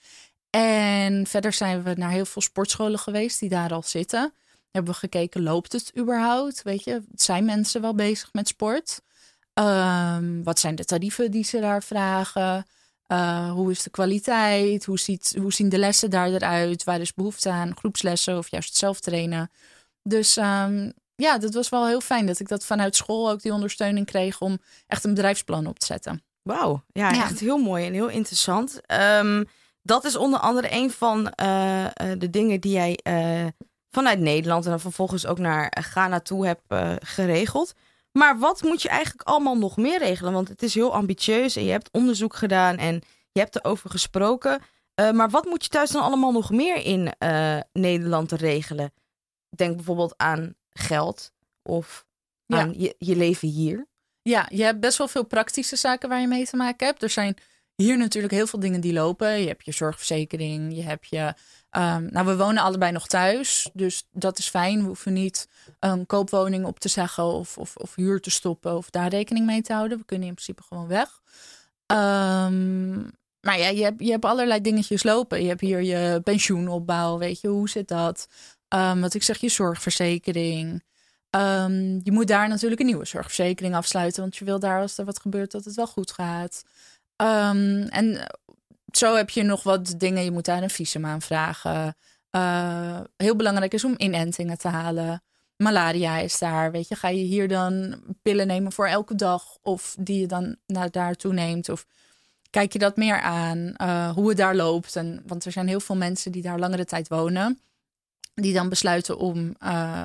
En 0.49 1.27
verder 1.27 1.53
zijn 1.53 1.83
we 1.83 1.93
naar 1.93 2.11
heel 2.11 2.25
veel 2.25 2.41
sportscholen 2.41 2.99
geweest 2.99 3.39
die 3.39 3.49
daar 3.49 3.73
al 3.73 3.83
zitten. 3.83 4.33
Hebben 4.71 4.93
we 4.93 4.99
gekeken, 4.99 5.43
loopt 5.43 5.71
het 5.71 5.91
überhaupt? 5.97 6.61
Weet 6.61 6.83
je, 6.83 7.03
zijn 7.13 7.45
mensen 7.45 7.81
wel 7.81 7.95
bezig 7.95 8.33
met 8.33 8.47
sport? 8.47 9.01
Um, 9.53 10.43
wat 10.43 10.59
zijn 10.59 10.75
de 10.75 10.85
tarieven 10.85 11.31
die 11.31 11.43
ze 11.43 11.59
daar 11.59 11.83
vragen? 11.83 12.65
Uh, 13.07 13.51
hoe 13.51 13.71
is 13.71 13.83
de 13.83 13.89
kwaliteit? 13.89 14.85
Hoe, 14.85 14.99
ziet, 14.99 15.35
hoe 15.39 15.53
zien 15.53 15.69
de 15.69 15.77
lessen 15.77 16.09
daar 16.09 16.27
eruit? 16.27 16.83
Waar 16.83 17.01
is 17.01 17.13
behoefte 17.13 17.49
aan? 17.49 17.77
Groepslessen 17.77 18.37
of 18.37 18.49
juist 18.49 18.75
zelf 18.75 18.99
trainen? 18.99 19.51
Dus 20.03 20.37
um, 20.37 20.93
ja, 21.15 21.37
dat 21.37 21.53
was 21.53 21.69
wel 21.69 21.87
heel 21.87 22.01
fijn 22.01 22.25
dat 22.25 22.39
ik 22.39 22.47
dat 22.47 22.65
vanuit 22.65 22.95
school 22.95 23.29
ook 23.29 23.41
die 23.41 23.53
ondersteuning 23.53 24.05
kreeg 24.05 24.41
om 24.41 24.57
echt 24.87 25.03
een 25.03 25.13
bedrijfsplan 25.13 25.67
op 25.67 25.79
te 25.79 25.85
zetten. 25.85 26.23
Wauw, 26.41 26.83
ja, 26.87 27.11
ja, 27.11 27.23
echt 27.23 27.39
heel 27.39 27.57
mooi 27.57 27.85
en 27.85 27.93
heel 27.93 28.09
interessant. 28.09 28.81
Um, 29.21 29.45
dat 29.81 30.03
is 30.03 30.15
onder 30.15 30.39
andere 30.39 30.67
een 30.71 30.91
van 30.91 31.33
uh, 31.41 31.83
uh, 31.83 31.89
de 32.17 32.29
dingen 32.29 32.61
die 32.61 32.71
jij 32.71 32.99
uh, 33.03 33.45
vanuit 33.89 34.19
Nederland 34.19 34.63
en 34.63 34.69
dan 34.69 34.79
vervolgens 34.79 35.25
ook 35.25 35.39
naar 35.39 35.77
Ghana 35.81 36.19
toe 36.19 36.45
hebt 36.45 36.61
geregeld. 36.99 37.73
Maar 38.11 38.39
wat 38.39 38.61
moet 38.61 38.81
je 38.81 38.89
eigenlijk 38.89 39.27
allemaal 39.27 39.57
nog 39.57 39.77
meer 39.77 39.99
regelen? 39.99 40.33
Want 40.33 40.47
het 40.47 40.63
is 40.63 40.73
heel 40.73 40.93
ambitieus 40.93 41.55
en 41.55 41.63
je 41.63 41.71
hebt 41.71 41.91
onderzoek 41.91 42.35
gedaan 42.35 42.77
en 42.77 43.01
je 43.31 43.39
hebt 43.39 43.55
erover 43.55 43.89
gesproken. 43.89 44.61
maar 45.13 45.29
wat 45.29 45.45
moet 45.45 45.63
je 45.63 45.69
thuis 45.69 45.89
dan 45.89 46.01
allemaal 46.01 46.31
nog 46.31 46.49
meer 46.49 46.75
in 46.75 47.13
Nederland 47.73 48.31
regelen? 48.31 48.93
Denk 49.49 49.75
bijvoorbeeld 49.75 50.13
aan 50.17 50.55
geld 50.79 51.31
of 51.61 52.05
ja. 52.45 52.59
aan 52.59 52.73
je, 52.79 52.95
je 52.97 53.15
leven 53.15 53.47
hier? 53.47 53.87
Ja, 54.21 54.47
je 54.49 54.63
hebt 54.63 54.79
best 54.79 54.97
wel 54.97 55.07
veel 55.07 55.25
praktische 55.25 55.75
zaken 55.75 56.09
waar 56.09 56.21
je 56.21 56.27
mee 56.27 56.45
te 56.45 56.55
maken 56.55 56.87
hebt. 56.87 57.03
Er 57.03 57.09
zijn 57.09 57.37
hier 57.75 57.97
natuurlijk 57.97 58.33
heel 58.33 58.47
veel 58.47 58.59
dingen 58.59 58.81
die 58.81 58.93
lopen. 58.93 59.39
Je 59.39 59.47
hebt 59.47 59.65
je 59.65 59.71
zorgverzekering, 59.71 60.75
je 60.75 60.83
hebt 60.83 61.07
je. 61.09 61.33
Um, 61.71 62.07
nou, 62.11 62.25
we 62.25 62.37
wonen 62.37 62.63
allebei 62.63 62.91
nog 62.91 63.07
thuis, 63.07 63.69
dus 63.73 64.07
dat 64.11 64.37
is 64.37 64.49
fijn. 64.49 64.79
We 64.79 64.85
hoeven 64.85 65.13
niet 65.13 65.47
een 65.79 66.05
koopwoning 66.05 66.65
op 66.65 66.79
te 66.79 66.89
zeggen 66.89 67.23
of, 67.23 67.57
of, 67.57 67.75
of 67.75 67.95
huur 67.95 68.21
te 68.21 68.31
stoppen 68.31 68.77
of 68.77 68.89
daar 68.89 69.09
rekening 69.09 69.45
mee 69.45 69.61
te 69.61 69.73
houden. 69.73 69.97
We 69.97 70.05
kunnen 70.05 70.27
in 70.27 70.33
principe 70.33 70.63
gewoon 70.63 70.87
weg. 70.87 71.21
Um, 71.87 73.11
maar 73.41 73.59
ja, 73.59 73.67
je 73.67 73.83
hebt, 73.83 74.01
je 74.01 74.11
hebt 74.11 74.25
allerlei 74.25 74.61
dingetjes 74.61 75.03
lopen. 75.03 75.41
Je 75.41 75.47
hebt 75.47 75.61
hier 75.61 75.81
je 75.81 76.21
pensioenopbouw, 76.23 77.17
weet 77.17 77.41
je, 77.41 77.47
hoe 77.47 77.69
zit 77.69 77.87
dat? 77.87 78.27
Um, 78.75 79.01
wat 79.01 79.13
ik 79.13 79.23
zeg, 79.23 79.37
je 79.37 79.49
zorgverzekering. 79.49 80.83
Um, 81.29 81.99
je 82.03 82.11
moet 82.11 82.27
daar 82.27 82.47
natuurlijk 82.47 82.81
een 82.81 82.87
nieuwe 82.87 83.05
zorgverzekering 83.05 83.75
afsluiten, 83.75 84.21
want 84.21 84.35
je 84.35 84.45
wil 84.45 84.59
daar 84.59 84.81
als 84.81 84.97
er 84.97 85.05
wat 85.05 85.19
gebeurt 85.19 85.51
dat 85.51 85.65
het 85.65 85.75
wel 85.75 85.87
goed 85.87 86.11
gaat. 86.11 86.63
Um, 87.21 87.83
en 87.83 88.37
zo 88.91 89.15
heb 89.15 89.29
je 89.29 89.43
nog 89.43 89.63
wat 89.63 89.93
dingen. 89.97 90.23
Je 90.23 90.31
moet 90.31 90.45
daar 90.45 90.63
een 90.63 90.69
visum 90.69 91.05
aanvragen. 91.05 91.95
Uh, 92.31 92.99
heel 93.17 93.35
belangrijk 93.35 93.73
is 93.73 93.83
om 93.83 93.93
inentingen 93.97 94.57
te 94.57 94.67
halen. 94.67 95.23
Malaria 95.57 96.17
is 96.17 96.39
daar. 96.39 96.71
Weet 96.71 96.87
je, 96.87 96.95
ga 96.95 97.07
je 97.07 97.23
hier 97.23 97.47
dan 97.47 98.01
pillen 98.21 98.47
nemen 98.47 98.71
voor 98.71 98.87
elke 98.87 99.15
dag? 99.15 99.57
Of 99.61 99.95
die 99.99 100.19
je 100.19 100.27
dan 100.27 100.55
naar 100.67 100.91
daartoe 100.91 101.33
neemt? 101.33 101.69
Of 101.69 101.85
kijk 102.49 102.73
je 102.73 102.79
dat 102.79 102.97
meer 102.97 103.21
aan? 103.21 103.73
Uh, 103.77 104.09
hoe 104.09 104.27
het 104.27 104.37
daar 104.37 104.55
loopt? 104.55 104.95
En, 104.95 105.23
want 105.25 105.45
er 105.45 105.51
zijn 105.51 105.67
heel 105.67 105.79
veel 105.79 105.95
mensen 105.95 106.31
die 106.31 106.41
daar 106.41 106.59
langere 106.59 106.85
tijd 106.85 107.07
wonen 107.07 107.59
die 108.35 108.53
dan 108.53 108.69
besluiten 108.69 109.17
om 109.17 109.55
uh, 109.63 110.03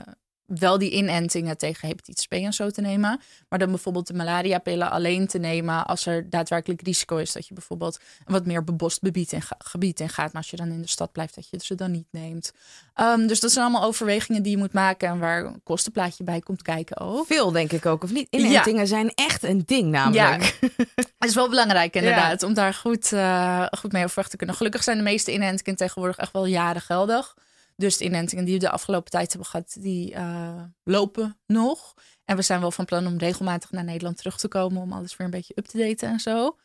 wel 0.59 0.79
die 0.79 0.91
inentingen 0.91 1.57
tegen 1.57 1.89
hepatitis 1.89 2.27
B 2.27 2.33
en 2.33 2.53
zo 2.53 2.71
te 2.71 2.81
nemen. 2.81 3.21
Maar 3.49 3.59
dan 3.59 3.69
bijvoorbeeld 3.69 4.07
de 4.07 4.15
malariapillen 4.15 4.91
alleen 4.91 5.27
te 5.27 5.39
nemen 5.39 5.87
als 5.87 6.07
er 6.07 6.31
daadwerkelijk 6.31 6.83
risico 6.83 7.17
is 7.17 7.33
dat 7.33 7.49
je 7.49 7.55
bijvoorbeeld 7.55 8.01
een 8.25 8.33
wat 8.33 8.47
meer 8.47 8.65
bebost 8.65 8.99
gebied 9.03 9.33
in, 9.33 9.43
gebied 9.59 10.01
in 10.01 10.09
gaat. 10.09 10.33
Maar 10.33 10.43
als 10.43 10.51
je 10.51 10.57
dan 10.57 10.71
in 10.71 10.81
de 10.81 10.89
stad 10.89 11.13
blijft, 11.13 11.35
dat 11.35 11.49
je 11.51 11.59
ze 11.63 11.75
dan 11.75 11.91
niet 11.91 12.07
neemt. 12.11 12.53
Um, 13.01 13.27
dus 13.27 13.41
dat 13.41 13.53
zijn 13.53 13.65
allemaal 13.65 13.89
overwegingen 13.89 14.43
die 14.43 14.53
je 14.53 14.59
moet 14.59 14.73
maken 14.73 15.09
en 15.09 15.19
waar 15.19 15.45
een 15.45 15.61
kostenplaatje 15.63 16.25
bij 16.25 16.41
komt 16.41 16.63
kijken 16.63 16.99
ook. 16.99 17.27
Veel 17.27 17.51
denk 17.51 17.73
ik 17.73 17.87
ook, 17.87 18.03
of 18.03 18.13
niet? 18.13 18.27
Inentingen 18.31 18.81
ja. 18.81 18.87
zijn 18.87 19.13
echt 19.15 19.43
een 19.43 19.63
ding 19.67 19.91
namelijk. 19.91 20.59
Ja, 20.61 20.69
het 21.19 21.29
is 21.29 21.35
wel 21.35 21.49
belangrijk 21.49 21.95
inderdaad 21.95 22.41
ja. 22.41 22.47
om 22.47 22.55
daar 22.55 22.75
goed, 22.75 23.13
uh, 23.13 23.67
goed 23.71 23.93
mee 23.93 24.05
overweg 24.05 24.29
te 24.29 24.37
kunnen. 24.37 24.57
Gelukkig 24.57 24.83
zijn 24.83 24.97
de 24.97 25.03
meeste 25.03 25.33
inentingen 25.33 25.79
tegenwoordig 25.79 26.17
echt 26.17 26.33
wel 26.33 26.47
jaren 26.47 26.83
geldig. 26.83 27.35
Dus 27.81 27.97
de 27.97 28.05
inentingen 28.05 28.45
die 28.45 28.55
we 28.55 28.61
de 28.61 28.71
afgelopen 28.71 29.11
tijd 29.11 29.29
hebben 29.29 29.49
gehad, 29.49 29.77
die 29.81 30.15
uh, 30.15 30.63
lopen 30.85 31.39
nog. 31.47 31.95
En 32.25 32.37
we 32.37 32.43
zijn 32.43 32.61
wel 32.61 32.71
van 32.71 32.85
plan 32.85 33.07
om 33.07 33.19
regelmatig 33.19 33.71
naar 33.71 33.85
Nederland 33.85 34.17
terug 34.17 34.39
te 34.39 34.49
komen 34.49 34.83
om 34.83 34.93
alles 34.93 35.17
weer 35.17 35.27
een 35.27 35.33
beetje 35.33 35.55
up 35.57 35.67
te 35.67 35.79
daten 35.79 36.09
en 36.09 36.21
zo. 36.21 36.57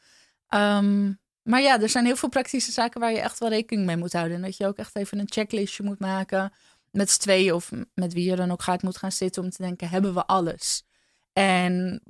Um, 0.49 1.19
maar 1.41 1.61
ja, 1.61 1.81
er 1.81 1.89
zijn 1.89 2.05
heel 2.05 2.15
veel 2.15 2.29
praktische 2.29 2.71
zaken 2.71 2.99
waar 2.99 3.11
je 3.11 3.19
echt 3.19 3.39
wel 3.39 3.49
rekening 3.49 3.85
mee 3.85 3.97
moet 3.97 4.13
houden. 4.13 4.35
En 4.35 4.41
dat 4.41 4.57
je 4.57 4.67
ook 4.67 4.77
echt 4.77 4.95
even 4.95 5.19
een 5.19 5.31
checklistje 5.31 5.83
moet 5.83 5.99
maken 5.99 6.53
met 6.91 7.09
z'n 7.09 7.19
tweeën 7.19 7.53
of 7.53 7.71
met 7.93 8.13
wie 8.13 8.29
je 8.29 8.35
dan 8.35 8.51
ook 8.51 8.61
gaat 8.61 8.83
moet 8.83 8.97
gaan 8.97 9.11
zitten 9.11 9.43
om 9.43 9.49
te 9.49 9.61
denken, 9.61 9.89
hebben 9.89 10.13
we 10.13 10.25
alles? 10.25 10.83
En 11.33 12.01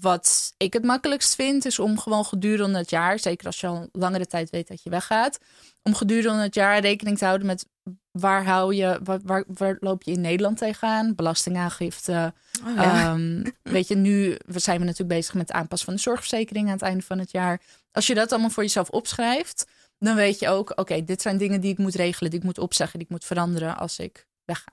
wat 0.00 0.52
ik 0.56 0.72
het 0.72 0.84
makkelijkst 0.84 1.34
vind, 1.34 1.64
is 1.64 1.78
om 1.78 1.98
gewoon 1.98 2.24
gedurende 2.24 2.78
het 2.78 2.90
jaar, 2.90 3.18
zeker 3.18 3.46
als 3.46 3.60
je 3.60 3.66
al 3.66 3.88
langere 3.92 4.26
tijd 4.26 4.50
weet 4.50 4.68
dat 4.68 4.82
je 4.82 4.90
weggaat, 4.90 5.38
om 5.82 5.94
gedurende 5.94 6.42
het 6.42 6.54
jaar 6.54 6.80
rekening 6.80 7.18
te 7.18 7.24
houden 7.24 7.46
met 7.46 7.66
waar 8.10 8.44
hou 8.44 8.74
je, 8.74 9.00
waar, 9.04 9.20
waar, 9.24 9.44
waar 9.46 9.76
loop 9.80 10.02
je 10.02 10.12
in 10.12 10.20
Nederland 10.20 10.58
tegenaan? 10.58 11.14
Belastingaangifte. 11.14 12.34
Oh, 12.66 12.74
ja. 12.74 13.12
Ehm, 13.12 13.44
weet 13.62 13.88
je, 13.88 13.96
nu 13.96 14.36
zijn 14.46 14.78
we 14.78 14.84
natuurlijk 14.84 15.18
bezig 15.18 15.34
met 15.34 15.46
de 15.46 15.52
aanpas 15.52 15.84
van 15.84 15.94
de 15.94 16.00
zorgverzekering 16.00 16.66
aan 16.66 16.72
het 16.72 16.82
einde 16.82 17.04
van 17.04 17.18
het 17.18 17.30
jaar. 17.30 17.60
Als 17.92 18.06
je 18.06 18.14
dat 18.14 18.32
allemaal 18.32 18.50
voor 18.50 18.62
jezelf 18.62 18.88
opschrijft, 18.88 19.66
dan 19.98 20.14
weet 20.14 20.38
je 20.38 20.48
ook, 20.48 20.72
oké, 20.74 21.04
dit 21.04 21.22
zijn 21.22 21.38
dingen 21.38 21.60
die 21.60 21.72
ik 21.72 21.78
moet 21.78 21.94
regelen, 21.94 22.30
die 22.30 22.38
ik 22.38 22.44
moet 22.44 22.58
opzeggen, 22.58 22.98
die 22.98 23.06
ik 23.06 23.12
moet 23.12 23.24
veranderen 23.24 23.76
als 23.76 23.98
ik 23.98 24.26
wegga. 24.44 24.72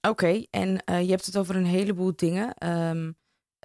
Oké, 0.00 0.44
en 0.50 0.84
eh, 0.84 1.00
je 1.02 1.10
hebt 1.10 1.26
het 1.26 1.36
over 1.36 1.56
een 1.56 1.66
heleboel 1.66 2.12
dingen. 2.16 2.54
Ehm, 2.54 3.10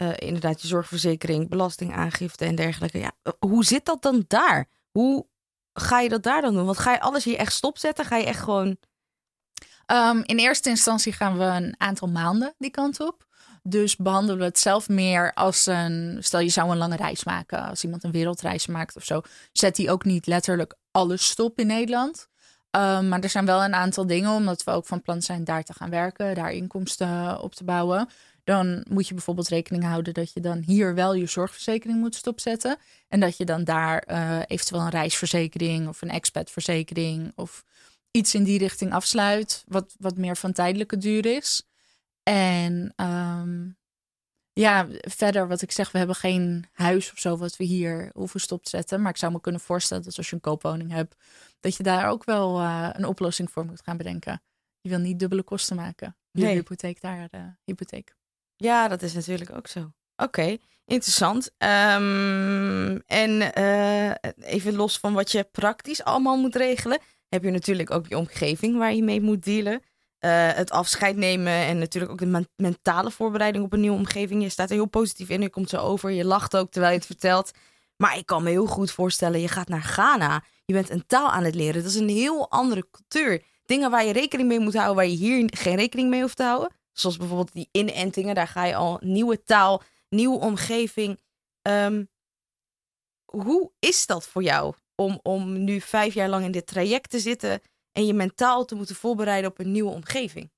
eh, 0.01 0.27
inderdaad, 0.27 0.61
je 0.61 0.67
zorgverzekering, 0.67 1.49
belastingaangifte 1.49 2.45
en 2.45 2.55
dergelijke. 2.55 2.97
Ja, 2.97 3.11
eh, 3.23 3.33
hoe 3.39 3.65
zit 3.65 3.85
dat 3.85 4.01
dan 4.01 4.23
daar? 4.27 4.67
Hoe 4.91 5.27
ga 5.73 5.99
je 5.99 6.09
dat 6.09 6.23
daar 6.23 6.41
dan 6.41 6.53
doen? 6.53 6.65
Want 6.65 6.77
ga 6.77 6.91
je 6.91 6.99
alles 6.99 7.23
hier 7.23 7.37
echt 7.37 7.53
stopzetten? 7.53 8.05
Ga 8.05 8.15
je 8.17 8.25
echt 8.25 8.39
gewoon. 8.39 8.77
Ehm, 9.85 10.21
in 10.25 10.37
eerste 10.37 10.69
instantie 10.69 11.13
gaan 11.13 11.37
we 11.37 11.43
een 11.43 11.75
aantal 11.77 12.07
maanden 12.07 12.53
die 12.57 12.71
kant 12.71 12.99
op. 12.99 13.25
Dus 13.63 13.95
behandelen 13.95 14.37
we 14.37 14.43
het 14.43 14.59
zelf 14.59 14.89
meer 14.89 15.33
als 15.33 15.65
een. 15.65 16.17
Stel 16.19 16.39
je 16.39 16.49
zou 16.49 16.71
een 16.71 16.77
lange 16.77 16.95
reis 16.95 17.23
maken. 17.23 17.69
Als 17.69 17.83
iemand 17.83 18.03
een 18.03 18.11
wereldreis 18.11 18.67
maakt 18.67 18.95
of 18.95 19.03
zo. 19.03 19.21
Zet 19.51 19.77
hij 19.77 19.89
ook 19.89 20.03
niet 20.03 20.25
letterlijk 20.25 20.75
alles 20.91 21.25
stop 21.25 21.59
in 21.59 21.67
Nederland. 21.67 22.29
Um, 22.75 23.07
maar 23.07 23.19
er 23.19 23.29
zijn 23.29 23.45
wel 23.45 23.63
een 23.63 23.75
aantal 23.75 24.07
dingen, 24.07 24.31
omdat 24.31 24.63
we 24.63 24.71
ook 24.71 24.85
van 24.85 25.01
plan 25.01 25.21
zijn 25.21 25.43
daar 25.43 25.63
te 25.63 25.73
gaan 25.73 25.89
werken, 25.89 26.35
daar 26.35 26.51
inkomsten 26.51 27.41
op 27.41 27.55
te 27.55 27.63
bouwen. 27.63 28.09
Dan 28.43 28.85
moet 28.89 29.07
je 29.07 29.13
bijvoorbeeld 29.13 29.47
rekening 29.47 29.83
houden 29.83 30.13
dat 30.13 30.33
je 30.33 30.39
dan 30.39 30.63
hier 30.65 30.95
wel 30.95 31.13
je 31.13 31.25
zorgverzekering 31.25 31.99
moet 31.99 32.15
stopzetten. 32.15 32.77
En 33.07 33.19
dat 33.19 33.37
je 33.37 33.45
dan 33.45 33.63
daar 33.63 34.07
uh, 34.07 34.39
eventueel 34.47 34.81
een 34.81 34.89
reisverzekering 34.89 35.87
of 35.87 36.01
een 36.01 36.09
expatverzekering 36.09 37.31
of 37.35 37.63
iets 38.11 38.35
in 38.35 38.43
die 38.43 38.57
richting 38.57 38.93
afsluit, 38.93 39.63
wat, 39.67 39.95
wat 39.99 40.17
meer 40.17 40.37
van 40.37 40.51
tijdelijke 40.51 40.97
duur 40.97 41.25
is. 41.25 41.69
En 42.23 42.93
um, 42.95 43.77
ja, 44.53 44.87
verder 44.91 45.47
wat 45.47 45.61
ik 45.61 45.71
zeg, 45.71 45.91
we 45.91 45.97
hebben 45.97 46.15
geen 46.15 46.65
huis 46.71 47.11
of 47.11 47.19
zo 47.19 47.37
wat 47.37 47.57
we 47.57 47.63
hier 47.63 48.09
hoeven 48.13 48.39
stop 48.39 48.63
te 48.63 48.69
zetten. 48.69 49.01
Maar 49.01 49.11
ik 49.11 49.17
zou 49.17 49.31
me 49.31 49.41
kunnen 49.41 49.61
voorstellen 49.61 50.03
dat 50.03 50.17
als 50.17 50.29
je 50.29 50.35
een 50.35 50.41
koopwoning 50.41 50.91
hebt, 50.91 51.15
dat 51.59 51.75
je 51.75 51.83
daar 51.83 52.09
ook 52.09 52.23
wel 52.23 52.59
uh, 52.61 52.89
een 52.91 53.05
oplossing 53.05 53.51
voor 53.51 53.65
moet 53.65 53.81
gaan 53.83 53.97
bedenken. 53.97 54.41
Je 54.81 54.89
wil 54.89 54.99
niet 54.99 55.19
dubbele 55.19 55.43
kosten 55.43 55.75
maken. 55.75 56.15
Je 56.31 56.43
Nee. 56.43 56.55
hypotheek 56.55 57.01
daar, 57.01 57.27
de 57.29 57.53
hypotheek. 57.63 58.15
Ja, 58.61 58.87
dat 58.87 59.01
is 59.01 59.13
natuurlijk 59.13 59.55
ook 59.55 59.67
zo. 59.67 59.91
Oké, 60.15 60.57
interessant. 60.85 61.51
Ehm, 61.57 62.99
en 63.05 63.53
eh, 63.53 64.11
even 64.39 64.75
los 64.75 64.97
van 64.97 65.13
wat 65.13 65.31
je 65.31 65.43
praktisch 65.51 66.03
allemaal 66.03 66.37
moet 66.37 66.55
regelen, 66.55 66.99
heb 67.29 67.43
je 67.43 67.51
natuurlijk 67.51 67.91
ook 67.91 68.07
je 68.07 68.17
omgeving 68.17 68.77
waar 68.77 68.93
je 68.93 69.03
mee 69.03 69.21
moet 69.21 69.43
dealen. 69.43 69.81
Eh, 70.19 70.53
het 70.53 70.71
afscheid 70.71 71.15
nemen 71.15 71.53
en 71.53 71.79
natuurlijk 71.79 72.11
ook 72.11 72.19
de 72.19 72.25
men- 72.25 72.49
mentale 72.55 73.11
voorbereiding 73.11 73.63
op 73.63 73.73
een 73.73 73.79
nieuwe 73.79 73.97
omgeving. 73.97 74.41
Je 74.41 74.49
staat 74.49 74.69
er 74.69 74.75
heel 74.75 74.85
positief 74.85 75.29
in, 75.29 75.41
je 75.41 75.49
komt 75.49 75.69
zo 75.69 75.77
over, 75.77 76.11
je 76.11 76.25
lacht 76.25 76.57
ook 76.57 76.71
terwijl 76.71 76.93
je 76.93 76.97
het 76.97 77.07
vertelt. 77.07 77.51
Maar 77.97 78.17
ik 78.17 78.25
kan 78.25 78.43
me 78.43 78.49
heel 78.49 78.65
goed 78.65 78.91
voorstellen, 78.91 79.39
je 79.39 79.47
gaat 79.47 79.67
naar 79.67 79.83
Ghana. 79.83 80.43
Je 80.65 80.73
bent 80.73 80.89
een 80.89 81.05
taal 81.07 81.31
aan 81.31 81.43
het 81.43 81.55
leren. 81.55 81.81
Dat 81.81 81.91
is 81.91 81.99
een 81.99 82.09
heel 82.09 82.49
andere 82.51 82.87
cultuur. 82.91 83.43
Dingen 83.65 83.91
waar 83.91 84.05
je 84.05 84.13
rekening 84.13 84.47
mee 84.49 84.59
moet 84.59 84.73
houden, 84.73 84.95
waar 84.95 85.05
je 85.05 85.15
hier 85.15 85.49
geen 85.57 85.75
rekening 85.75 86.09
mee 86.09 86.21
hoeft 86.21 86.35
te 86.37 86.43
houden. 86.43 86.69
Zoals 86.91 87.17
bijvoorbeeld 87.17 87.53
die 87.53 87.69
inentingen, 87.71 88.35
daar 88.35 88.47
ga 88.47 88.65
je 88.65 88.75
al 88.75 88.97
nieuwe 89.01 89.43
taal, 89.43 89.81
nieuwe 90.09 90.39
omgeving. 90.39 91.19
Ehm, 91.61 92.03
hoe 93.25 93.71
is 93.79 94.05
dat 94.05 94.27
voor 94.27 94.43
jou 94.43 94.73
om, 94.95 95.19
om 95.23 95.63
nu 95.63 95.81
vijf 95.81 96.13
jaar 96.13 96.29
lang 96.29 96.45
in 96.45 96.51
dit 96.51 96.67
traject 96.67 97.09
te 97.09 97.19
zitten 97.19 97.61
en 97.91 98.05
je 98.05 98.13
mentaal 98.13 98.65
te 98.65 98.75
moeten 98.75 98.95
voorbereiden 98.95 99.49
op 99.49 99.59
een 99.59 99.71
nieuwe 99.71 99.91
omgeving? 99.91 100.51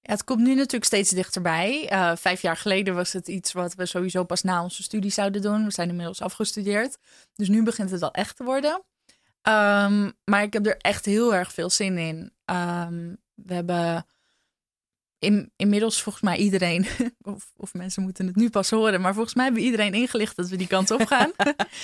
Ja, 0.00 0.12
het 0.12 0.24
komt 0.24 0.40
nu 0.40 0.54
natuurlijk 0.54 0.84
steeds 0.84 1.10
dichterbij. 1.10 1.88
Eh, 1.88 2.16
vijf 2.16 2.42
jaar 2.42 2.56
geleden 2.56 2.94
was 2.94 3.12
het 3.12 3.28
iets 3.28 3.52
wat 3.52 3.74
we 3.74 3.86
sowieso 3.86 4.24
pas 4.24 4.42
na 4.42 4.62
onze 4.62 4.82
studie 4.82 5.10
zouden 5.10 5.42
doen. 5.42 5.64
We 5.64 5.70
zijn 5.70 5.88
inmiddels 5.88 6.20
afgestudeerd. 6.20 6.98
Dus 7.34 7.48
nu 7.48 7.62
begint 7.62 7.90
het 7.90 8.00
wel 8.00 8.12
echt 8.12 8.36
te 8.36 8.44
worden. 8.44 8.82
Ehm, 9.42 10.10
maar 10.24 10.42
ik 10.42 10.52
heb 10.52 10.66
er 10.66 10.76
echt 10.76 11.04
heel 11.04 11.34
erg 11.34 11.52
veel 11.52 11.70
zin 11.70 11.98
in. 11.98 12.32
Ehm, 12.44 13.14
we 13.34 13.54
hebben 13.54 14.06
in, 15.24 15.52
inmiddels 15.56 16.02
volgens 16.02 16.24
mij 16.24 16.36
iedereen, 16.36 16.86
of, 17.22 17.52
of 17.56 17.74
mensen 17.74 18.02
moeten 18.02 18.26
het 18.26 18.36
nu 18.36 18.50
pas 18.50 18.70
horen, 18.70 19.00
maar 19.00 19.14
volgens 19.14 19.34
mij 19.34 19.44
hebben 19.44 19.62
we 19.62 19.68
iedereen 19.68 19.94
ingelicht 19.94 20.36
dat 20.36 20.48
we 20.48 20.56
die 20.56 20.66
kant 20.66 20.90
op 20.90 21.06
gaan. 21.06 21.32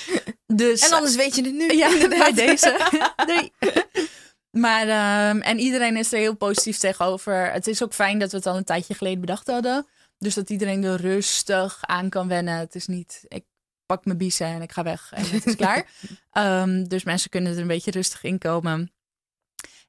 dus, 0.45 0.81
En 0.81 0.95
anders 0.95 1.15
weet 1.15 1.35
je 1.35 1.43
het 1.43 1.53
nu. 1.53 1.75
ja, 1.75 2.07
bij 2.17 2.33
deze. 2.33 2.87
Nee. 3.25 3.51
Maar, 4.51 4.87
ehm, 4.87 5.41
en 5.41 5.59
iedereen 5.59 5.97
is 5.97 6.13
er 6.13 6.19
heel 6.19 6.35
positief 6.35 6.77
tegenover. 6.77 7.51
Het 7.51 7.67
is 7.67 7.83
ook 7.83 7.93
fijn 7.93 8.19
dat 8.19 8.31
we 8.31 8.37
het 8.37 8.45
al 8.45 8.57
een 8.57 8.63
tijdje 8.63 8.93
geleden 8.93 9.19
bedacht 9.19 9.47
hadden. 9.47 9.87
Dus 10.17 10.33
dat 10.33 10.49
iedereen 10.49 10.83
er 10.83 11.01
rustig 11.01 11.77
aan 11.81 12.09
kan 12.09 12.27
wennen. 12.27 12.57
Het 12.57 12.75
is 12.75 12.87
niet, 12.87 13.23
ik 13.27 13.43
pak 13.85 14.05
mijn 14.05 14.17
biezen 14.17 14.47
en 14.47 14.61
ik 14.61 14.71
ga 14.71 14.83
weg 14.83 15.11
en 15.13 15.29
het 15.29 15.45
is 15.45 15.55
klaar. 15.55 15.89
Ehm, 16.31 16.83
dus 16.83 17.03
mensen 17.03 17.29
kunnen 17.29 17.53
er 17.53 17.59
een 17.59 17.67
beetje 17.67 17.91
rustig 17.91 18.23
in 18.23 18.37
komen. 18.37 18.91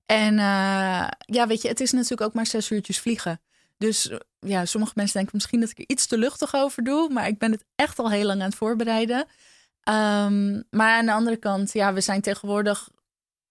En 0.07 0.39
eh, 0.39 1.09
ja, 1.19 1.47
weet 1.47 1.63
je, 1.63 1.69
het 1.69 1.81
is 1.81 1.93
natuurlijk 1.93 2.21
ook 2.21 2.35
maar 2.35 2.47
zes 2.47 2.71
uurtjes 2.71 3.01
vliegen. 3.01 3.41
Dus 3.79 4.09
eh, 4.09 4.19
ja, 4.39 4.65
sommige 4.65 4.93
mensen 4.95 5.17
denken 5.17 5.35
misschien 5.35 5.61
dat 5.61 5.71
ik 5.71 5.79
er 5.79 5.89
iets 5.89 6.07
te 6.07 6.19
luchtig 6.19 6.55
over 6.55 6.85
doe. 6.85 7.09
Maar 7.13 7.27
ik 7.27 7.39
ben 7.39 7.53
het 7.53 7.65
echt 7.75 7.99
al 7.99 8.11
heel 8.11 8.27
lang 8.27 8.41
aan 8.41 8.49
het 8.49 8.57
voorbereiden. 8.57 9.27
Ehm, 9.83 10.63
maar 10.71 10.97
aan 10.97 11.07
de 11.07 11.13
andere 11.13 11.37
kant, 11.37 11.73
ja, 11.73 11.93
we 11.93 12.01
zijn 12.01 12.21
tegenwoordig. 12.21 12.89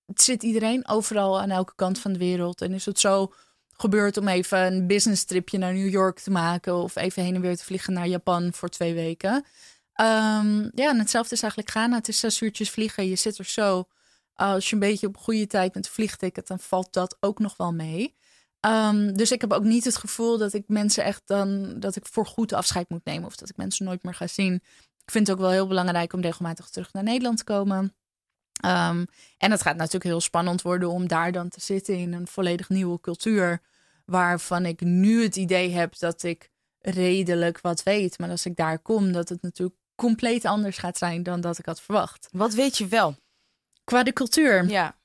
Het 0.05 0.22
zit 0.22 0.43
iedereen 0.43 0.88
overal 0.88 1.41
aan 1.41 1.50
elke 1.50 1.75
kant 1.75 2.00
van 2.00 2.13
de 2.13 2.20
wereld. 2.20 2.62
En 2.62 2.74
is 2.74 2.86
het 2.86 3.00
zo 3.00 3.34
gebeurd 3.72 4.17
om 4.17 4.27
even 4.27 4.60
een 4.60 4.88
business 4.88 5.25
tripje 5.25 5.58
naar 5.58 5.74
New 5.74 5.89
York 5.89 6.20
te 6.20 6.31
maken. 6.31 6.75
Of 6.75 6.96
even 6.96 7.24
heen 7.24 7.36
en 7.36 7.41
weer 7.41 7.58
te 7.58 7.63
vliegen 7.63 7.93
naar 7.93 8.08
Japan 8.08 8.53
voor 8.53 8.70
twee 8.70 8.93
weken. 8.93 9.46
Ehm, 9.93 10.70
ja, 10.74 10.89
en 10.89 11.00
hetzelfde 11.00 11.36
is 11.36 11.41
eigenlijk 11.41 11.72
Ghana. 11.72 11.96
Het 11.96 12.08
is 12.08 12.20
zes 12.20 12.41
uurtjes 12.41 12.70
vliegen. 12.70 13.08
Je 13.08 13.15
zit 13.15 13.38
er 13.38 13.46
zo. 13.46 13.88
Als 14.36 14.70
je 14.70 14.74
een 14.74 14.80
beetje 14.80 15.08
op 15.08 15.18
goede 15.18 15.48
tijd 15.48 15.74
met 15.74 15.90
vliegticket, 15.90 16.48
dan 16.48 16.60
valt 16.60 16.94
dat 16.94 17.18
ook 17.20 17.40
nog 17.40 17.58
wel 17.58 17.74
mee. 17.74 18.16
Ehm, 18.60 19.14
dus 19.14 19.32
ik 19.32 19.42
heb 19.42 19.54
ook 19.54 19.64
niet 19.64 19.86
het 19.86 19.98
gevoel 19.98 20.38
dat 20.38 20.54
ik 20.54 20.64
mensen 20.68 21.04
echt 21.04 21.22
dan. 21.26 21.80
dat 21.80 21.96
ik 21.96 22.06
voor 22.06 22.26
goed 22.26 22.54
afscheid 22.54 22.90
moet 22.90 23.06
nemen. 23.06 23.26
Of 23.26 23.36
dat 23.36 23.50
ik 23.50 23.58
mensen 23.58 23.86
nooit 23.86 24.04
meer 24.04 24.14
ga 24.14 24.28
zien. 24.28 24.54
Ik 25.04 25.12
vind 25.12 25.28
het 25.28 25.36
ook 25.36 25.42
wel 25.42 25.52
heel 25.52 25.68
belangrijk 25.68 26.14
om 26.14 26.22
regelmatig 26.22 26.70
terug 26.70 26.94
naar 26.94 27.04
Nederland 27.04 27.38
te 27.38 27.44
komen. 27.44 27.96
Ehm, 28.62 29.06
en 29.38 29.52
het 29.52 29.62
gaat 29.62 29.76
natuurlijk 29.76 30.04
heel 30.04 30.22
spannend 30.22 30.62
worden 30.62 30.90
om 30.90 31.08
daar 31.08 31.32
dan 31.32 31.50
te 31.50 31.62
zitten 31.62 31.98
in 31.98 32.14
een 32.14 32.28
volledig 32.28 32.70
nieuwe 32.70 33.00
cultuur. 33.00 33.62
Waarvan 34.06 34.66
ik 34.66 34.82
nu 34.82 35.24
het 35.24 35.36
idee 35.36 35.72
heb 35.72 35.98
dat 36.00 36.24
ik 36.24 36.52
redelijk 36.80 37.62
wat 37.62 37.84
weet. 37.84 38.20
Maar 38.20 38.30
als 38.30 38.46
ik 38.46 38.56
daar 38.56 38.80
kom, 38.80 39.12
dat 39.12 39.30
het 39.30 39.42
natuurlijk 39.42 39.78
compleet 39.96 40.46
anders 40.46 40.78
gaat 40.78 40.98
zijn 40.98 41.24
dan 41.24 41.42
dat 41.42 41.58
ik 41.58 41.66
had 41.66 41.82
verwacht. 41.82 42.28
Wat 42.32 42.54
weet 42.54 42.78
je 42.78 42.88
wel? 42.88 43.16
Qua 43.84 44.04
de 44.04 44.14
cultuur. 44.14 44.70
Ja. 44.70 44.96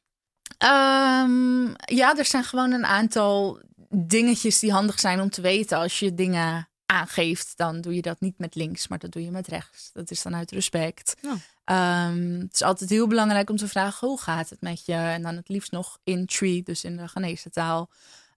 Ehm, 0.58 1.66
ja, 1.84 2.16
er 2.16 2.24
zijn 2.24 2.44
gewoon 2.44 2.72
een 2.72 2.86
aantal 2.86 3.60
dingetjes 3.90 4.58
die 4.58 4.72
handig 4.72 5.00
zijn 5.00 5.20
om 5.20 5.30
te 5.30 5.40
weten. 5.40 5.78
Als 5.78 5.98
je 5.98 6.14
dingen 6.14 6.68
aangeeft, 6.86 7.52
dan 7.56 7.80
doe 7.80 7.94
je 7.94 8.02
dat 8.02 8.20
niet 8.20 8.38
met 8.38 8.54
links, 8.54 8.88
maar 8.88 8.98
dat 8.98 9.12
doe 9.12 9.22
je 9.22 9.30
met 9.30 9.46
rechts. 9.46 9.90
Dat 9.92 10.10
is 10.10 10.22
dan 10.22 10.34
uit 10.34 10.50
respect. 10.50 11.16
Oh. 11.22 11.32
Ehm, 11.64 12.40
het 12.40 12.54
is 12.54 12.62
altijd 12.62 12.90
heel 12.90 13.06
belangrijk 13.06 13.50
om 13.50 13.56
te 13.56 13.68
vragen 13.68 14.08
hoe 14.08 14.20
gaat 14.20 14.50
het 14.50 14.60
met 14.60 14.86
je? 14.86 14.92
En 14.92 15.22
dan 15.22 15.36
het 15.36 15.48
liefst 15.48 15.72
nog 15.72 15.98
in 16.04 16.26
tree, 16.26 16.62
dus 16.62 16.84
in 16.84 16.96
de 16.96 17.08
Ghanese 17.08 17.50
taal. 17.50 17.90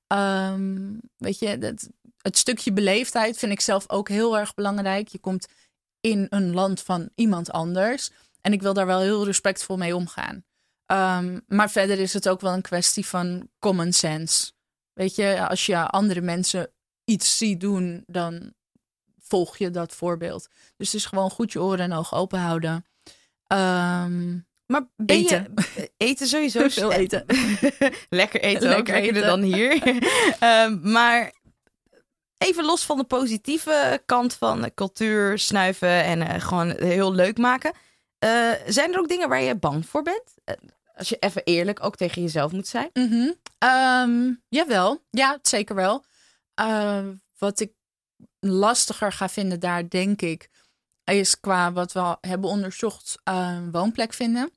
Ehm, 0.08 0.92
weet 1.18 1.40
je, 1.40 1.48
het, 1.48 1.90
het 2.22 2.38
stukje 2.38 2.74
beleefdheid 2.74 3.38
vind 3.38 3.52
ik 3.52 3.62
zelf 3.62 3.90
ook 3.90 4.10
heel 4.10 4.38
erg 4.38 4.54
belangrijk. 4.54 5.08
Je 5.08 5.20
komt 5.20 5.48
in 6.02 6.28
een 6.30 6.54
land 6.54 6.82
van 6.82 7.10
iemand 7.16 7.52
anders. 7.52 8.12
En 8.42 8.54
ik 8.54 8.62
wil 8.62 8.74
daar 8.74 8.86
wel 8.86 9.00
heel 9.00 9.26
respectvol 9.26 9.78
mee 9.78 9.96
omgaan. 9.96 10.44
Um, 10.92 11.42
maar 11.48 11.70
verder 11.70 12.00
is 12.00 12.14
het 12.14 12.30
ook 12.30 12.42
wel 12.42 12.54
een 12.54 12.62
kwestie 12.62 13.06
van 13.06 13.50
common 13.60 13.94
sense. 13.94 14.52
Weet 14.94 15.16
je, 15.16 15.48
als 15.48 15.66
je 15.66 15.78
andere 15.88 16.22
mensen 16.22 16.72
iets 17.06 17.38
ziet 17.38 17.60
doen, 17.60 18.04
dan 18.08 18.54
volg 19.22 19.58
je 19.58 19.70
dat 19.72 19.94
voorbeeld. 19.96 20.48
Dus 20.78 20.88
het 20.92 20.96
is 20.96 21.06
gewoon 21.06 21.30
goed 21.30 21.52
je 21.52 21.62
oren 21.62 21.80
en 21.80 21.94
ogen 21.94 22.18
open 22.18 22.40
houden. 22.40 22.86
Um, 23.48 24.48
Maar 24.66 24.82
ben 24.96 25.16
Eten. 25.18 25.54
je 25.76 25.92
eten 25.98 26.28
sowieso 26.34 26.70
Veel 26.80 26.92
eten. 27.04 27.26
Lekker 28.10 28.42
eten, 28.42 28.70
ook 28.70 28.76
Lekker 28.76 28.94
lekkerder 28.94 29.24
eten. 29.24 29.28
dan 29.28 29.42
hier. 29.42 30.00
Ehm, 30.40 30.92
maar 30.92 31.34
even 32.38 32.66
los 32.66 32.86
van 32.86 32.98
de 32.98 33.04
positieve 33.04 34.02
kant 34.06 34.34
van 34.34 34.72
cultuur, 34.76 35.40
snuiven 35.40 36.04
en 36.04 36.22
eh, 36.22 36.42
gewoon 36.42 36.70
heel 36.70 37.14
leuk 37.14 37.38
maken. 37.38 37.72
Eh, 38.20 38.52
zijn 38.66 38.94
er 38.94 39.00
ook 39.00 39.08
dingen 39.08 39.30
waar 39.30 39.42
je 39.42 39.56
bang 39.56 39.86
voor 39.86 40.04
bent? 40.04 40.34
Eh, 40.44 40.56
als 40.96 41.10
je 41.10 41.18
even 41.20 41.44
eerlijk 41.44 41.84
ook 41.84 41.96
tegen 41.96 42.22
jezelf 42.22 42.52
moet 42.52 42.68
zijn. 42.68 42.90
Mhm. 42.94 43.32
Ehm, 43.58 44.34
jawel, 44.50 45.04
ja, 45.10 45.40
zeker 45.42 45.76
wel. 45.76 46.06
Eh, 46.54 47.08
wat 47.38 47.60
ik 47.60 47.72
lastiger 48.40 49.12
ga 49.12 49.30
vinden 49.30 49.60
daar, 49.60 49.90
denk 49.90 50.22
ik, 50.22 50.50
is 51.04 51.40
qua 51.40 51.72
wat 51.72 51.92
we 51.92 52.18
hebben 52.22 52.50
onderzocht 52.50 53.16
een 53.24 53.72
woonplek 53.72 54.14
vinden. 54.14 54.52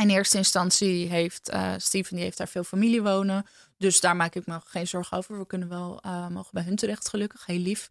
In 0.00 0.10
eerste 0.10 0.36
instantie 0.36 1.08
heeft 1.08 1.48
eh, 1.48 1.72
Steven 1.76 2.14
die 2.14 2.24
heeft 2.24 2.38
daar 2.38 2.48
veel 2.48 2.64
familie 2.64 3.02
wonen. 3.02 3.46
Dus 3.76 4.00
daar 4.00 4.16
maak 4.16 4.34
ik 4.34 4.46
me 4.46 4.60
geen 4.64 4.86
zorgen 4.86 5.16
over. 5.16 5.38
We 5.38 5.46
kunnen 5.46 5.68
wel 5.68 6.00
mogen 6.28 6.50
bij 6.52 6.62
hun 6.62 6.76
terecht, 6.76 7.08
gelukkig. 7.08 7.46
Heel 7.46 7.58
lief. 7.58 7.90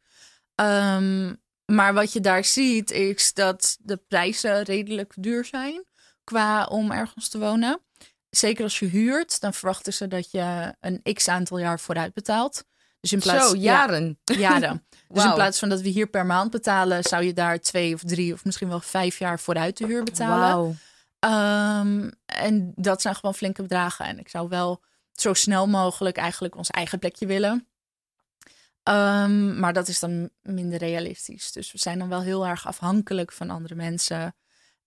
Um, 0.55 1.41
maar 1.69 1.93
wat 1.93 2.13
je 2.13 2.19
daar 2.19 2.45
ziet, 2.45 2.91
is 2.91 3.33
dat 3.33 3.77
de 3.79 3.97
prijzen 3.97 4.63
redelijk 4.63 5.13
duur 5.17 5.45
zijn 5.45 5.85
qua 6.23 6.65
om 6.65 6.91
ergens 6.91 7.29
te 7.29 7.39
wonen. 7.39 7.81
Zeker 8.29 8.63
als 8.63 8.79
je 8.79 8.85
huurt, 8.85 9.41
dan 9.41 9.53
verwachten 9.53 9.93
ze 9.93 10.07
dat 10.07 10.31
je 10.31 10.75
een 10.79 11.13
x 11.13 11.27
aantal 11.27 11.57
jaar 11.57 11.79
vooruit 11.79 12.13
betaalt. 12.13 12.63
Dus 12.99 13.11
in 13.11 13.19
plaats, 13.19 13.49
Zo, 13.49 13.55
jaren. 13.55 14.19
Ja, 14.23 14.37
jaren. 14.59 14.85
Dus 15.07 15.23
in 15.23 15.33
plaats 15.33 15.59
van 15.59 15.69
dat 15.69 15.81
we 15.81 15.89
hier 15.89 16.07
per 16.07 16.25
maand 16.25 16.51
betalen, 16.51 17.03
zou 17.03 17.23
je 17.23 17.33
daar 17.33 17.59
twee 17.59 17.93
of 17.93 18.01
drie 18.03 18.33
of 18.33 18.45
misschien 18.45 18.69
wel 18.69 18.79
vijf 18.79 19.19
jaar 19.19 19.39
vooruit 19.39 19.77
de 19.77 19.85
huur 19.85 20.03
betalen. 20.03 20.57
Wow. 20.57 20.75
Um, 21.19 22.11
en 22.25 22.71
dat 22.75 23.01
zijn 23.01 23.15
gewoon 23.15 23.35
flinke 23.35 23.61
bedragen. 23.61 24.05
En 24.05 24.19
ik 24.19 24.29
zou 24.29 24.49
wel 24.49 24.83
zo 25.13 25.33
snel 25.33 25.67
mogelijk 25.67 26.17
eigenlijk 26.17 26.55
ons 26.55 26.69
eigen 26.69 26.99
plekje 26.99 27.25
willen. 27.25 27.67
Um, 28.89 29.59
maar 29.59 29.73
dat 29.73 29.87
is 29.87 29.99
dan 29.99 30.29
minder 30.41 30.79
realistisch. 30.79 31.51
Dus 31.51 31.71
we 31.71 31.77
zijn 31.77 31.99
dan 31.99 32.09
wel 32.09 32.21
heel 32.21 32.47
erg 32.47 32.67
afhankelijk 32.67 33.31
van 33.31 33.49
andere 33.49 33.75
mensen. 33.75 34.35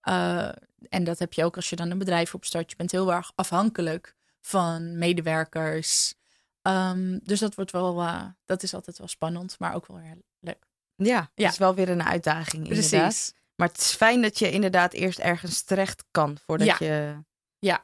Uh, 0.08 0.48
en 0.88 1.04
dat 1.04 1.18
heb 1.18 1.32
je 1.32 1.44
ook 1.44 1.56
als 1.56 1.70
je 1.70 1.76
dan 1.76 1.90
een 1.90 1.98
bedrijf 1.98 2.34
opstart. 2.34 2.70
Je 2.70 2.76
bent 2.76 2.90
heel 2.90 3.12
erg 3.12 3.32
afhankelijk 3.34 4.16
van 4.40 4.98
medewerkers. 4.98 6.14
Um, 6.62 7.20
dus 7.22 7.40
dat 7.40 7.54
wordt 7.54 7.70
wel, 7.70 8.02
uh, 8.02 8.24
dat 8.44 8.62
is 8.62 8.74
altijd 8.74 8.98
wel 8.98 9.08
spannend, 9.08 9.58
maar 9.58 9.74
ook 9.74 9.86
wel 9.86 9.98
heel 9.98 10.22
leuk. 10.38 10.66
Ja, 10.96 11.30
ja. 11.34 11.44
het 11.44 11.52
is 11.52 11.58
wel 11.58 11.74
weer 11.74 11.88
een 11.88 12.02
uitdaging 12.02 12.66
Precies. 12.68 12.92
inderdaad. 12.92 13.34
Maar 13.54 13.68
het 13.68 13.80
is 13.80 13.94
fijn 13.94 14.22
dat 14.22 14.38
je 14.38 14.50
inderdaad 14.50 14.92
eerst 14.92 15.18
ergens 15.18 15.62
terecht 15.62 16.04
kan 16.10 16.38
voordat 16.44 16.66
ja. 16.66 16.76
je... 16.78 17.24
Ja, 17.58 17.80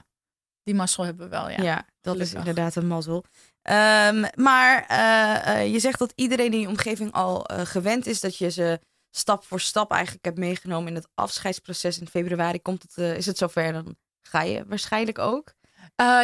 die 0.68 0.76
mazzel 0.76 1.04
hebben 1.04 1.24
we 1.24 1.36
wel, 1.36 1.50
ja. 1.50 1.62
Ja, 1.62 1.86
dat 2.00 2.18
is 2.18 2.34
inderdaad 2.34 2.76
een 2.76 2.86
mazzel. 2.86 3.24
Um, 3.62 4.26
maar 4.34 4.86
uh, 4.90 5.54
uh, 5.54 5.72
je 5.72 5.78
zegt 5.78 5.98
dat 5.98 6.12
iedereen 6.14 6.52
in 6.52 6.60
je 6.60 6.68
omgeving 6.68 7.12
al 7.12 7.50
uh, 7.52 7.60
gewend 7.60 8.06
is 8.06 8.20
dat 8.20 8.36
je 8.36 8.50
ze 8.50 8.80
stap 9.10 9.44
voor 9.44 9.60
stap 9.60 9.90
eigenlijk 9.90 10.24
hebt 10.24 10.38
meegenomen 10.38 10.88
in 10.88 10.94
het 10.94 11.08
afscheidsproces. 11.14 11.98
In 11.98 12.08
februari 12.08 12.62
komt 12.62 12.82
het, 12.82 13.16
is 13.16 13.26
het 13.26 13.38
zover, 13.38 13.72
dan 13.72 13.96
ga 14.20 14.42
je 14.42 14.64
waarschijnlijk 14.66 15.18
ook. 15.18 15.54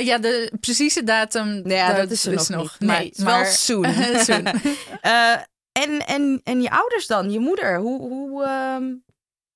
ja, 0.01 0.19
de 0.19 0.53
precieze 0.61 1.05
datum. 1.05 1.69
Ja, 1.69 1.89
dat, 1.89 1.97
dat 1.97 2.11
is 2.11 2.27
er 2.27 2.35
nog, 2.35 2.49
nog. 2.49 2.79
Niet, 2.79 2.91
nee, 2.91 3.13
maar, 3.17 3.41
wel 3.41 3.45
soon. 3.45 3.95
soon. 4.29 4.47
en, 5.83 6.07
en, 6.07 6.41
en 6.45 6.63
je 6.63 6.71
ouders 6.71 7.07
dan, 7.07 7.31
je 7.31 7.39
moeder, 7.39 7.79
hoe, 7.79 8.01
hoe, 8.01 8.45
um, 8.79 9.05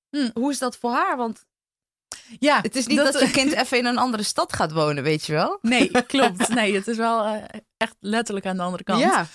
hm. 0.09 0.29
hoe 0.33 0.51
is 0.51 0.59
dat 0.59 0.77
voor 0.77 0.91
haar? 0.91 1.17
Want 1.17 1.45
ja, 2.39 2.59
het 2.61 2.75
is 2.75 2.87
niet 2.87 2.97
dat, 2.97 3.13
dat 3.13 3.21
je 3.21 3.31
kind 3.31 3.51
even 3.61 3.77
in 3.77 3.85
een 3.85 3.97
andere 3.97 4.23
stad 4.23 4.53
gaat 4.53 4.71
wonen, 4.71 5.03
weet 5.03 5.25
je 5.25 5.33
wel? 5.33 5.57
Nee, 5.61 5.91
klopt. 6.07 6.49
Nee, 6.49 6.75
het 6.75 6.87
is 6.87 6.97
wel 6.97 7.25
uh, 7.25 7.43
echt 7.77 7.95
letterlijk 7.99 8.45
aan 8.45 8.57
de 8.57 8.63
andere 8.63 8.83
kant. 8.83 8.99
Ja. 8.99 9.27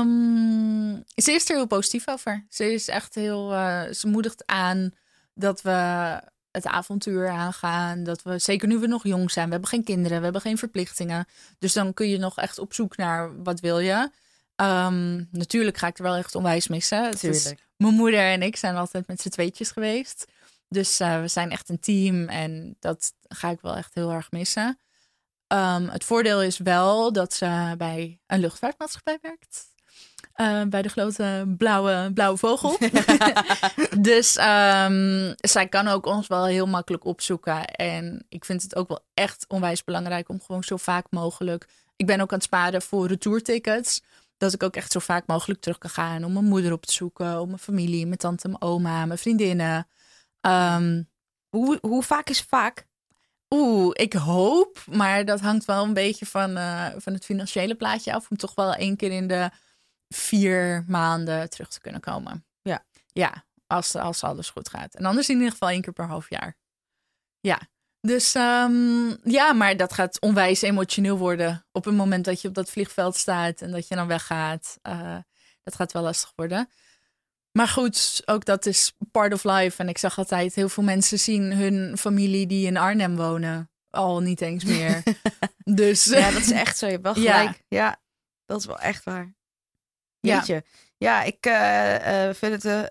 Um, 0.00 1.04
ze 1.14 1.32
is 1.32 1.50
er 1.50 1.56
heel 1.56 1.66
positief 1.66 2.08
over. 2.08 2.46
Ze 2.48 2.72
is 2.72 2.88
echt 2.88 3.14
heel. 3.14 3.52
Uh, 3.52 3.82
ze 3.92 4.06
moedigt 4.06 4.42
aan 4.46 4.90
dat 5.34 5.62
we 5.62 6.20
het 6.50 6.66
avontuur 6.66 7.28
aangaan. 7.28 8.04
Dat 8.04 8.22
we, 8.22 8.38
zeker 8.38 8.68
nu 8.68 8.78
we 8.78 8.86
nog 8.86 9.04
jong 9.04 9.30
zijn, 9.30 9.46
we 9.46 9.52
hebben 9.52 9.70
geen 9.70 9.84
kinderen, 9.84 10.18
we 10.18 10.24
hebben 10.24 10.42
geen 10.42 10.58
verplichtingen. 10.58 11.26
Dus 11.58 11.72
dan 11.72 11.94
kun 11.94 12.08
je 12.08 12.18
nog 12.18 12.38
echt 12.38 12.58
op 12.58 12.74
zoek 12.74 12.96
naar 12.96 13.42
wat 13.42 13.60
wil 13.60 13.78
je. 13.78 14.10
Um, 14.56 15.28
natuurlijk 15.30 15.76
ga 15.76 15.86
ik 15.86 15.96
er 15.96 16.02
wel 16.02 16.14
echt 16.14 16.34
onwijs 16.34 16.68
missen. 16.68 17.10
Tuurlijk. 17.10 17.66
mijn 17.76 17.94
moeder 17.94 18.20
en 18.20 18.42
ik 18.42 18.56
zijn 18.56 18.76
altijd 18.76 19.06
met 19.06 19.20
z'n 19.20 19.28
tweetjes 19.28 19.70
geweest. 19.70 20.26
Dus 20.68 21.00
uh, 21.00 21.20
we 21.20 21.28
zijn 21.28 21.50
echt 21.50 21.68
een 21.68 21.80
team 21.80 22.28
en 22.28 22.76
dat 22.80 23.12
ga 23.28 23.50
ik 23.50 23.60
wel 23.60 23.76
echt 23.76 23.94
heel 23.94 24.10
erg 24.12 24.30
missen. 24.30 24.78
Um, 25.48 25.88
het 25.88 26.04
voordeel 26.04 26.42
is 26.42 26.58
wel 26.58 27.12
dat 27.12 27.32
ze 27.32 27.74
bij 27.78 28.20
een 28.26 28.40
luchtvaartmaatschappij 28.40 29.18
werkt. 29.20 29.72
Uh, 30.36 30.62
bij 30.62 30.82
de 30.82 30.88
grote 30.88 31.54
blauwe, 31.58 32.10
blauwe 32.14 32.38
vogel. 32.38 32.76
dus 33.98 34.36
um, 34.36 35.34
zij 35.36 35.68
kan 35.68 35.88
ook 35.88 36.06
ons 36.06 36.26
wel 36.26 36.44
heel 36.46 36.66
makkelijk 36.66 37.04
opzoeken. 37.04 37.64
En 37.64 38.26
ik 38.28 38.44
vind 38.44 38.62
het 38.62 38.76
ook 38.76 38.88
wel 38.88 39.04
echt 39.14 39.44
onwijs 39.48 39.84
belangrijk 39.84 40.28
om 40.28 40.40
gewoon 40.40 40.64
zo 40.64 40.76
vaak 40.76 41.06
mogelijk. 41.10 41.68
Ik 41.96 42.06
ben 42.06 42.20
ook 42.20 42.30
aan 42.30 42.38
het 42.38 42.46
sparen 42.46 42.82
voor 42.82 43.06
retourtickets. 43.06 44.02
Dat 44.36 44.52
ik 44.52 44.62
ook 44.62 44.76
echt 44.76 44.92
zo 44.92 44.98
vaak 44.98 45.26
mogelijk 45.26 45.60
terug 45.60 45.78
kan 45.78 45.90
gaan 45.90 46.24
om 46.24 46.32
mijn 46.32 46.44
moeder 46.44 46.72
op 46.72 46.86
te 46.86 46.92
zoeken, 46.92 47.40
om 47.40 47.46
mijn 47.46 47.58
familie, 47.58 48.06
mijn 48.06 48.18
tante, 48.18 48.48
mijn 48.48 48.62
oma, 48.62 49.06
mijn 49.06 49.18
vriendinnen. 49.18 49.86
Um, 50.46 51.10
hoe, 51.48 51.78
hoe 51.80 52.02
vaak 52.02 52.28
is 52.28 52.40
vaak? 52.40 52.86
Oeh, 53.50 53.90
ik 53.92 54.12
hoop, 54.12 54.84
maar 54.90 55.24
dat 55.24 55.40
hangt 55.40 55.64
wel 55.64 55.84
een 55.84 55.92
beetje 55.92 56.26
van, 56.26 56.56
uh, 56.56 56.86
van 56.96 57.12
het 57.12 57.24
financiële 57.24 57.74
plaatje 57.74 58.12
af. 58.14 58.30
Om 58.30 58.36
toch 58.36 58.54
wel 58.54 58.74
één 58.74 58.96
keer 58.96 59.10
in 59.10 59.26
de 59.26 59.50
vier 60.08 60.84
maanden 60.86 61.50
terug 61.50 61.68
te 61.68 61.80
kunnen 61.80 62.00
komen. 62.00 62.46
Ja. 62.62 62.84
Ja, 63.12 63.44
als, 63.66 63.94
als 63.94 64.22
alles 64.22 64.50
goed 64.50 64.68
gaat. 64.68 64.94
En 64.94 65.04
anders 65.04 65.28
in 65.28 65.36
ieder 65.36 65.50
geval 65.50 65.68
één 65.68 65.82
keer 65.82 65.92
per 65.92 66.06
half 66.06 66.30
jaar. 66.30 66.56
Ja. 67.40 67.60
Dus 68.00 68.34
um, 68.34 69.16
ja, 69.22 69.52
maar 69.52 69.76
dat 69.76 69.92
gaat 69.92 70.20
onwijs 70.20 70.62
emotioneel 70.62 71.18
worden 71.18 71.66
op 71.72 71.84
het 71.84 71.94
moment 71.94 72.24
dat 72.24 72.40
je 72.40 72.48
op 72.48 72.54
dat 72.54 72.70
vliegveld 72.70 73.16
staat 73.16 73.60
en 73.60 73.70
dat 73.70 73.88
je 73.88 73.94
dan 73.94 74.06
weggaat. 74.06 74.78
Uh, 74.82 75.16
dat 75.62 75.74
gaat 75.74 75.92
wel 75.92 76.02
lastig 76.02 76.32
worden. 76.36 76.68
Maar 77.58 77.68
goed, 77.68 78.22
ook 78.24 78.44
dat 78.44 78.66
is 78.66 78.96
part 79.10 79.32
of 79.32 79.44
life. 79.44 79.82
En 79.82 79.88
ik 79.88 79.98
zag 79.98 80.18
altijd 80.18 80.54
heel 80.54 80.68
veel 80.68 80.82
mensen 80.82 81.18
zien 81.18 81.52
hun 81.52 81.98
familie 81.98 82.46
die 82.46 82.66
in 82.66 82.76
Arnhem 82.76 83.16
wonen 83.16 83.70
al 83.90 84.20
niet 84.20 84.40
eens 84.40 84.64
meer. 84.64 85.02
dus 85.82 86.04
ja, 86.04 86.30
dat 86.30 86.40
is 86.40 86.50
echt 86.50 86.78
zo. 86.78 86.86
Je 86.86 86.92
hebt 86.92 87.04
wel 87.04 87.14
gelijk. 87.24 87.62
Ja, 87.68 88.00
dat 88.44 88.58
is 88.58 88.66
wel 88.66 88.78
echt 88.78 89.04
waar. 89.04 89.34
Jeetje. 90.20 90.64
Ja, 90.96 91.20
ja 91.20 91.22
ik 91.22 91.46
uh, 91.46 92.26
uh, 92.28 92.34
vind 92.34 92.62
het. 92.62 92.64
Uh, 92.64 92.84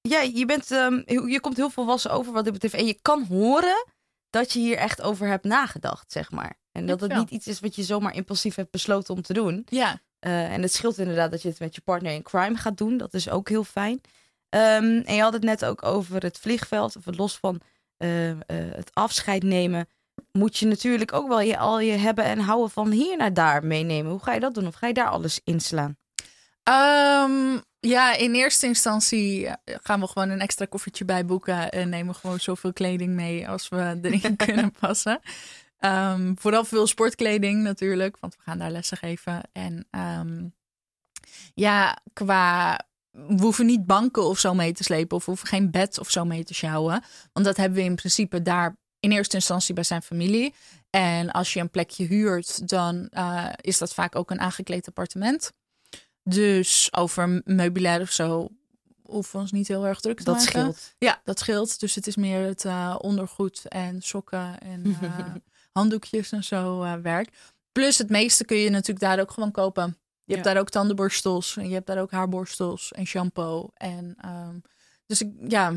ja, 0.00 0.20
je 0.20 0.46
bent. 0.46 0.70
Um, 0.70 1.02
je 1.06 1.40
komt 1.40 1.56
heel 1.56 1.70
volwassen 1.70 2.10
over 2.10 2.32
wat 2.32 2.44
dit 2.44 2.52
betreft. 2.52 2.74
En 2.74 2.86
je 2.86 2.98
kan 3.02 3.24
horen 3.24 3.86
dat 4.30 4.52
je 4.52 4.58
hier 4.58 4.76
echt 4.76 5.02
over 5.02 5.28
hebt 5.28 5.44
nagedacht, 5.44 6.12
zeg 6.12 6.30
maar. 6.30 6.58
En 6.72 6.86
dat 6.86 7.00
het 7.00 7.14
niet 7.14 7.30
iets 7.30 7.46
is 7.46 7.60
wat 7.60 7.74
je 7.74 7.82
zomaar 7.82 8.14
impulsief 8.14 8.54
hebt 8.54 8.70
besloten 8.70 9.14
om 9.14 9.22
te 9.22 9.32
doen. 9.32 9.66
Ja. 9.68 10.00
Uh, 10.26 10.52
en 10.52 10.62
het 10.62 10.72
scheelt 10.72 10.98
inderdaad 10.98 11.30
dat 11.30 11.42
je 11.42 11.48
het 11.48 11.58
met 11.58 11.74
je 11.74 11.80
partner 11.80 12.12
in 12.12 12.22
crime 12.22 12.56
gaat 12.56 12.78
doen. 12.78 12.96
Dat 12.96 13.14
is 13.14 13.30
ook 13.30 13.48
heel 13.48 13.64
fijn. 13.64 14.00
Um, 14.50 15.00
en 15.00 15.14
je 15.14 15.22
had 15.22 15.32
het 15.32 15.42
net 15.42 15.64
ook 15.64 15.84
over 15.84 16.22
het 16.22 16.38
vliegveld. 16.38 16.96
Of 16.96 17.16
los 17.16 17.36
van 17.36 17.60
uh, 17.98 18.28
uh, 18.28 18.36
het 18.48 18.90
afscheid 18.92 19.42
nemen. 19.42 19.88
Moet 20.32 20.56
je 20.56 20.66
natuurlijk 20.66 21.12
ook 21.12 21.28
wel 21.28 21.40
je, 21.40 21.58
al 21.58 21.80
je 21.80 21.92
hebben 21.92 22.24
en 22.24 22.38
houden 22.38 22.70
van 22.70 22.90
hier 22.90 23.16
naar 23.16 23.34
daar 23.34 23.64
meenemen. 23.64 24.10
Hoe 24.10 24.22
ga 24.22 24.32
je 24.32 24.40
dat 24.40 24.54
doen? 24.54 24.66
Of 24.66 24.74
ga 24.74 24.86
je 24.86 24.94
daar 24.94 25.10
alles 25.10 25.40
inslaan? 25.44 25.96
Um, 26.68 27.62
ja, 27.80 28.14
in 28.16 28.34
eerste 28.34 28.66
instantie 28.66 29.48
gaan 29.64 30.00
we 30.00 30.06
gewoon 30.06 30.30
een 30.30 30.40
extra 30.40 30.64
koffertje 30.64 31.04
bij 31.04 31.24
boeken. 31.24 31.70
En 31.70 31.88
nemen 31.88 32.14
gewoon 32.14 32.40
zoveel 32.40 32.72
kleding 32.72 33.14
mee 33.14 33.48
als 33.48 33.68
we 33.68 33.98
erin 34.02 34.36
kunnen 34.46 34.72
passen. 34.80 35.20
Um, 35.86 36.38
vooral 36.38 36.64
veel 36.64 36.86
sportkleding 36.86 37.62
natuurlijk, 37.62 38.16
want 38.20 38.34
we 38.36 38.42
gaan 38.42 38.58
daar 38.58 38.70
lessen 38.70 38.96
geven. 38.96 39.40
En 39.52 39.86
um, 39.90 40.54
ja, 41.54 41.98
qua. 42.12 42.80
We 43.10 43.42
hoeven 43.42 43.66
niet 43.66 43.86
banken 43.86 44.24
of 44.24 44.38
zo 44.38 44.54
mee 44.54 44.72
te 44.72 44.82
slepen, 44.82 45.16
of 45.16 45.24
we 45.24 45.30
hoeven 45.30 45.48
geen 45.48 45.70
bed 45.70 45.98
of 45.98 46.10
zo 46.10 46.24
mee 46.24 46.44
te 46.44 46.54
sjouwen. 46.54 47.02
Want 47.32 47.46
dat 47.46 47.56
hebben 47.56 47.78
we 47.78 47.84
in 47.84 47.94
principe 47.94 48.42
daar 48.42 48.76
in 49.00 49.12
eerste 49.12 49.36
instantie 49.36 49.74
bij 49.74 49.84
zijn 49.84 50.02
familie. 50.02 50.54
En 50.90 51.30
als 51.30 51.52
je 51.52 51.60
een 51.60 51.70
plekje 51.70 52.04
huurt, 52.04 52.68
dan 52.68 53.08
uh, 53.12 53.48
is 53.60 53.78
dat 53.78 53.94
vaak 53.94 54.16
ook 54.16 54.30
een 54.30 54.40
aangekleed 54.40 54.86
appartement. 54.86 55.52
Dus 56.22 56.88
over 56.92 57.42
meubilair 57.44 58.00
of 58.00 58.10
zo 58.10 58.48
hoeven 59.02 59.32
we 59.32 59.38
ons 59.38 59.52
niet 59.52 59.68
heel 59.68 59.86
erg 59.86 60.00
druk 60.00 60.18
te 60.18 60.24
dat 60.24 60.34
maken. 60.34 60.52
Dat 60.52 60.74
scheelt. 60.74 60.94
Ja, 60.98 61.20
dat 61.24 61.38
scheelt. 61.38 61.80
Dus 61.80 61.94
het 61.94 62.06
is 62.06 62.16
meer 62.16 62.46
het 62.46 62.64
uh, 62.64 62.96
ondergoed 62.98 63.68
en 63.68 64.02
sokken 64.02 64.58
en 64.58 64.86
uh, 64.86 65.34
handdoekjes 65.76 66.32
en 66.32 66.44
zo 66.44 66.82
uh, 66.82 66.94
werk. 66.94 67.28
Plus 67.72 67.98
het 67.98 68.10
meeste 68.10 68.44
kun 68.44 68.56
je 68.56 68.70
natuurlijk 68.70 69.00
daar 69.00 69.20
ook 69.20 69.30
gewoon 69.30 69.50
kopen. 69.50 69.98
Je 70.24 70.32
hebt 70.32 70.44
daar 70.44 70.58
ook 70.58 70.70
tandenborstels 70.70 71.56
en 71.56 71.68
je 71.68 71.74
hebt 71.74 71.86
daar 71.86 72.00
ook 72.00 72.10
haarborstels 72.10 72.92
en 72.92 73.06
shampoo. 73.06 73.70
En 73.74 74.16
um, 74.26 74.62
dus 75.06 75.20
ik, 75.20 75.32
ja, 75.48 75.72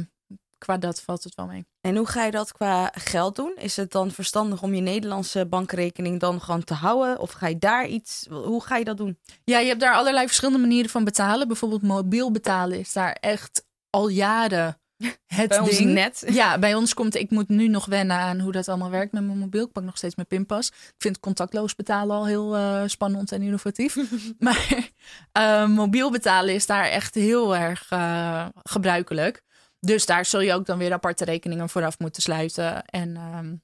qua 0.57 0.77
dat 0.77 1.01
valt 1.01 1.23
het 1.23 1.35
wel 1.35 1.45
mee. 1.45 1.65
En 1.81 1.95
hoe 1.95 2.07
ga 2.07 2.25
je 2.25 2.31
dat 2.31 2.51
qua 2.51 2.91
geld 2.93 3.35
doen? 3.35 3.53
Is 3.55 3.75
het 3.75 3.91
dan 3.91 4.11
verstandig 4.11 4.61
om 4.61 4.73
je 4.73 4.81
Nederlandse 4.81 5.45
bankrekening 5.45 6.19
dan 6.19 6.41
gewoon 6.41 6.63
te 6.63 6.73
houden? 6.73 7.19
Of 7.19 7.31
ga 7.31 7.47
je 7.47 7.57
daar 7.57 7.87
iets, 7.87 8.25
hoe 8.29 8.63
ga 8.63 8.77
je 8.77 8.85
dat 8.85 8.97
doen? 8.97 9.19
Ja, 9.43 9.59
je 9.59 9.67
hebt 9.67 9.79
daar 9.79 9.95
allerlei 9.95 10.25
verschillende 10.25 10.59
manieren 10.59 10.89
van 10.89 11.03
betalen. 11.03 11.47
Bijvoorbeeld 11.47 11.81
mobiel 11.81 12.31
betalen 12.31 12.79
is 12.79 12.93
daar 12.93 13.13
echt 13.13 13.65
al 13.89 14.07
jaren 14.07 14.79
het 15.25 15.49
Bij 15.49 15.59
ons 15.59 15.77
ding. 15.77 15.93
net. 15.93 16.23
Ja, 16.31 16.59
bij 16.59 16.75
ons 16.75 16.93
komt, 16.93 17.15
ik 17.15 17.29
moet 17.29 17.49
nu 17.49 17.67
nog 17.67 17.85
wennen 17.85 18.17
aan 18.17 18.39
hoe 18.39 18.51
dat 18.51 18.67
allemaal 18.67 18.89
werkt 18.89 19.11
met 19.11 19.23
mijn 19.23 19.37
mobiel. 19.37 19.65
Ik 19.65 19.71
pak 19.71 19.83
nog 19.83 19.97
steeds 19.97 20.15
mijn 20.15 20.27
pinpas. 20.27 20.67
Ik 20.67 20.93
vind 20.97 21.19
contactloos 21.19 21.75
betalen 21.75 22.15
al 22.15 22.25
heel 22.25 22.55
eh, 22.55 22.83
spannend 22.85 23.31
en 23.31 23.41
innovatief. 23.41 23.95
maar 24.39 24.89
eh, 25.31 25.67
mobiel 25.67 26.11
betalen 26.11 26.53
is 26.53 26.65
daar 26.65 26.85
echt 26.85 27.15
heel 27.15 27.55
erg 27.55 27.89
eh, 27.89 28.47
gebruikelijk. 28.63 29.43
Dus 29.79 30.05
daar 30.05 30.25
zul 30.25 30.39
je 30.39 30.53
ook 30.53 30.65
dan 30.65 30.77
weer 30.77 30.93
aparte 30.93 31.25
rekeningen 31.25 31.69
vooraf 31.69 31.99
moeten 31.99 32.21
sluiten. 32.21 32.85
En 32.85 33.15
ehm, 33.15 33.55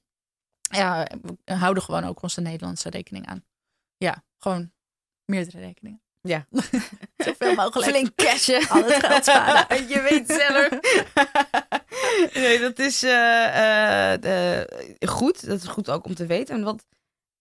ja, 0.80 1.06
we 1.44 1.54
houden 1.54 1.82
gewoon 1.82 2.04
ook 2.04 2.22
onze 2.22 2.40
Nederlandse 2.40 2.90
rekening 2.90 3.26
aan. 3.26 3.44
Ja, 3.96 4.24
gewoon 4.38 4.72
meerdere 5.24 5.58
rekeningen. 5.58 6.05
Ja. 6.26 6.46
Zoveel 7.16 7.54
mogelijk. 7.54 7.90
Flink 7.90 8.14
cashen. 8.14 8.68
Al 8.70 8.84
het 8.84 9.06
geld 9.06 9.24
sparen. 9.24 9.88
Je 9.92 10.00
weet 10.00 10.26
zelf. 10.26 10.68
nee, 12.34 12.60
dat 12.60 12.78
is 12.78 13.02
eh, 13.02 14.12
eh, 14.12 14.60
eh, 14.60 14.66
goed. 15.08 15.46
Dat 15.46 15.62
is 15.62 15.68
goed 15.68 15.90
ook 15.90 16.04
om 16.04 16.14
te 16.14 16.26
weten. 16.26 16.54
En 16.54 16.62
wat, 16.62 16.86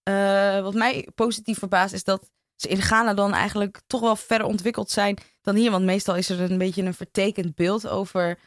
eh, 0.04 0.62
wat 0.62 0.74
mij 0.74 1.08
positief 1.16 1.58
verbaast 1.58 1.94
is 1.94 2.04
dat 2.04 2.30
ze 2.56 2.68
in 2.68 2.82
Ghana 2.82 3.14
dan 3.14 3.34
eigenlijk 3.34 3.82
toch 3.88 4.02
wel 4.02 4.16
verder 4.16 4.48
ontwikkeld 4.48 4.92
zijn 4.92 5.18
dan 5.42 5.56
hier. 5.56 5.72
Want 5.72 5.86
meestal 5.86 6.16
is 6.16 6.30
er 6.30 6.52
een 6.52 6.58
beetje 6.58 6.84
een 6.84 6.94
vertekend 6.94 7.56
beeld 7.56 7.88
over 7.88 8.40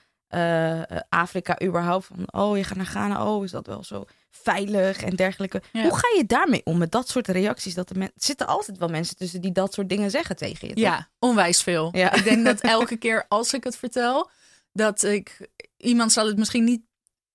Afrika 1.09 1.62
überhaupt. 1.62 2.07
Van, 2.07 2.42
oh, 2.42 2.57
je 2.57 2.64
gaat 2.64 2.77
naar 2.77 2.87
Ghana. 2.87 3.27
Oh, 3.27 3.44
is 3.44 3.51
dat 3.51 3.66
wel 3.66 3.85
zo 3.85 4.05
veilig 4.30 5.02
en 5.02 5.16
dergelijke. 5.16 5.62
Ja. 5.72 5.82
Hoe 5.82 5.98
ga 5.98 6.08
je 6.16 6.26
daarmee 6.26 6.60
om 6.64 6.78
met 6.78 6.92
dat 6.92 7.08
soort 7.08 7.28
reacties? 7.28 7.74
Dat 7.74 7.90
er 7.90 8.10
zitten 8.14 8.46
altijd 8.46 8.78
wel 8.78 8.88
mensen 8.88 9.16
tussen 9.16 9.40
die 9.40 9.52
dat 9.52 9.74
soort 9.74 9.88
dingen 9.88 10.10
zeggen 10.10 10.36
tegen 10.36 10.68
je. 10.68 10.74
toch? 10.74 10.82
Ja, 10.82 11.08
onwijs 11.18 11.62
veel. 11.62 11.88
Ja. 11.92 12.12
Ik 12.12 12.24
denk 12.24 12.44
dat 12.44 12.60
elke 12.76 12.96
keer 12.96 13.24
als 13.28 13.52
ik 13.54 13.64
het 13.64 13.76
vertel, 13.76 14.30
dat 14.72 15.02
ik 15.02 15.48
iemand 15.76 16.12
zal 16.12 16.26
het 16.26 16.38
misschien 16.38 16.64
niet 16.64 16.82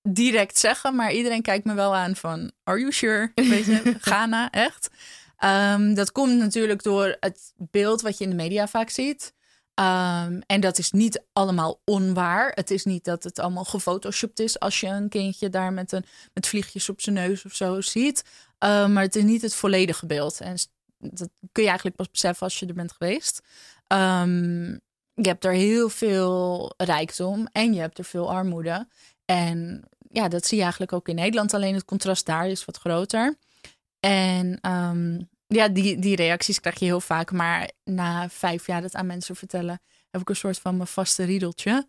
direct 0.01 0.57
zeggen, 0.57 0.95
maar 0.95 1.13
iedereen 1.13 1.41
kijkt 1.41 1.65
me 1.65 1.73
wel 1.73 1.95
aan 1.95 2.15
van, 2.15 2.51
are 2.63 2.79
you 2.79 2.91
sure? 2.91 3.31
Weet 3.35 3.65
je, 3.65 3.95
Ghana, 4.01 4.51
echt. 4.51 4.89
Ehm, 5.37 5.93
dat 5.93 6.11
komt 6.11 6.37
natuurlijk 6.37 6.83
door 6.83 7.17
het 7.19 7.53
beeld 7.57 8.01
wat 8.01 8.17
je 8.17 8.23
in 8.23 8.29
de 8.29 8.35
media 8.35 8.67
vaak 8.67 8.89
ziet. 8.89 9.33
Ehm, 9.73 10.41
en 10.45 10.61
dat 10.61 10.77
is 10.77 10.91
niet 10.91 11.23
allemaal 11.33 11.81
onwaar. 11.85 12.51
Het 12.55 12.71
is 12.71 12.85
niet 12.85 13.03
dat 13.03 13.23
het 13.23 13.39
allemaal 13.39 13.63
gefotoshopt 13.63 14.39
is 14.39 14.59
als 14.59 14.79
je 14.79 14.87
een 14.87 15.09
kindje 15.09 15.49
daar 15.49 15.73
met, 15.73 15.91
een, 15.91 16.05
met 16.33 16.47
vliegjes 16.47 16.89
op 16.89 17.01
zijn 17.01 17.15
neus 17.15 17.45
of 17.45 17.53
zo 17.53 17.81
ziet. 17.81 18.23
Ehm, 18.57 18.93
maar 18.93 19.03
het 19.03 19.15
is 19.15 19.23
niet 19.23 19.41
het 19.41 19.55
volledige 19.55 20.05
beeld. 20.05 20.39
En 20.39 20.57
dat 20.97 21.29
kun 21.51 21.61
je 21.61 21.67
eigenlijk 21.67 21.97
pas 21.97 22.11
beseffen 22.11 22.43
als 22.43 22.59
je 22.59 22.65
er 22.65 22.73
bent 22.73 22.91
geweest. 22.91 23.41
Ehm, 23.87 24.71
je 25.13 25.27
hebt 25.27 25.45
er 25.45 25.53
heel 25.53 25.89
veel 25.89 26.73
rijkdom 26.77 27.47
en 27.51 27.73
je 27.73 27.79
hebt 27.79 27.97
er 27.97 28.05
veel 28.05 28.31
armoede. 28.31 28.87
En 29.25 29.83
ja, 30.09 30.27
dat 30.27 30.45
zie 30.45 30.57
je 30.57 30.63
eigenlijk 30.63 30.93
ook 30.93 31.07
in 31.07 31.15
Nederland. 31.15 31.53
Alleen 31.53 31.73
het 31.73 31.85
contrast 31.85 32.25
daar 32.25 32.47
is 32.47 32.65
wat 32.65 32.77
groter. 32.77 33.37
En 33.99 34.59
ja, 35.53 35.67
die, 35.67 35.99
die 35.99 36.15
reacties 36.15 36.59
krijg 36.59 36.79
je 36.79 36.85
heel 36.85 37.01
vaak. 37.01 37.31
Maar 37.31 37.71
na 37.83 38.29
vijf 38.29 38.67
jaar 38.67 38.81
dat 38.81 38.95
aan 38.95 39.05
mensen 39.05 39.35
vertellen, 39.35 39.81
heb 40.09 40.21
ik 40.21 40.29
een 40.29 40.35
soort 40.35 40.59
van 40.59 40.75
mijn 40.75 40.87
vaste 40.87 41.23
riedeltje. 41.23 41.87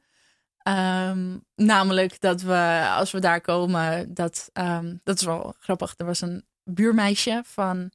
Ehm, 0.59 1.39
namelijk 1.55 2.21
dat 2.21 2.43
we, 2.43 2.87
als 2.97 3.11
we 3.11 3.21
daar 3.21 3.41
komen, 3.41 4.15
dat, 4.15 4.51
ehm, 4.53 4.97
dat 5.03 5.19
is 5.19 5.25
wel 5.25 5.55
grappig. 5.59 5.95
Er 5.97 6.07
was 6.07 6.21
een 6.21 6.45
buurmeisje 6.65 7.43
van 7.47 7.91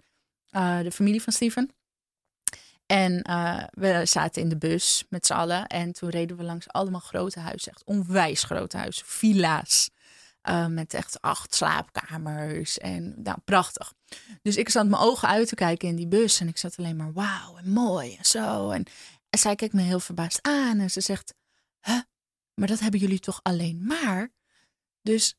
eh, 0.50 0.80
de 0.80 0.92
familie 0.92 1.22
van 1.22 1.34
Steven. 1.34 1.72
En 2.86 3.22
eh, 3.22 3.64
we 3.72 4.02
zaten 4.06 4.42
in 4.42 4.50
de 4.50 4.58
bus 4.58 5.06
met 5.10 5.26
z'n 5.26 5.34
allen. 5.34 5.68
En 5.68 5.92
toen 5.92 6.10
reden 6.10 6.38
we 6.38 6.44
langs 6.44 6.68
allemaal 6.68 7.00
grote 7.00 7.40
huizen. 7.40 7.72
Echt 7.72 7.84
onwijs 7.84 8.44
grote 8.44 8.78
huizen. 8.78 9.06
Villa's. 9.06 9.90
Eh, 10.42 10.68
met 10.68 10.94
echt 10.94 11.22
acht 11.22 11.56
slaapkamers. 11.56 12.78
En 12.78 13.14
nou, 13.24 13.38
prachtig. 13.46 13.94
Dus 14.42 14.58
ik 14.58 14.70
zat 14.70 14.88
mijn 14.88 15.02
ogen 15.02 15.28
uit 15.28 15.48
te 15.48 15.56
kijken 15.56 15.88
in 15.88 15.96
die 15.96 16.08
bus. 16.08 16.40
En 16.40 16.48
ik 16.48 16.58
zat 16.58 16.78
alleen 16.78 16.96
maar 16.96 17.14
wauw 17.14 17.58
en 17.58 17.70
mooi 17.70 18.16
en 18.16 18.26
zo. 18.26 18.70
En, 18.70 18.84
zij 19.30 19.56
kijkt 19.56 19.74
me 19.74 19.82
heel 19.82 20.00
verbaasd 20.00 20.40
aan. 20.42 20.80
En 20.80 20.92
ze 20.92 21.02
zegt, 21.02 21.34
huh, 21.82 22.00
maar 22.54 22.68
dat 22.68 22.80
hebben 22.80 23.00
jullie 23.00 23.20
toch 23.20 23.40
alleen 23.44 23.86
maar? 23.86 24.30
Dus 25.02 25.36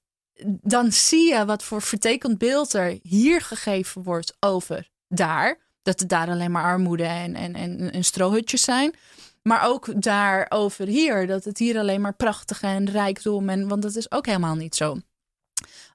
dan 0.63 0.93
zie 0.93 1.33
je 1.33 1.45
wat 1.45 1.63
voor 1.63 1.83
vertekend 1.83 2.39
beeld 2.39 2.73
er 2.73 2.99
hier 3.03 3.41
gegeven 3.41 4.03
wordt 4.03 4.37
over 4.41 4.91
daar. 5.09 5.59
Dat 5.83 6.01
het 6.01 6.09
daar 6.09 6.29
alleen 6.29 6.51
maar 6.51 6.65
armoede 6.65 7.05
en, 7.05 7.35
en, 7.35 7.55
en, 7.55 7.93
en 7.93 8.05
strohutjes 8.05 8.63
zijn. 8.63 8.95
Maar 9.43 9.67
ook 9.67 10.03
daar 10.03 10.47
over 10.49 10.87
hier. 10.87 11.27
Dat 11.27 11.45
het 11.45 11.59
hier 11.59 11.79
alleen 11.79 12.01
maar 12.01 12.15
prachtig 12.15 12.63
en 12.63 12.91
rijkdom. 12.91 13.49
En, 13.49 13.69
want 13.69 13.83
dat 13.83 13.97
is 13.97 14.11
ook 14.11 14.27
helemaal 14.27 14.55
niet 14.55 14.75
zo. 14.75 14.99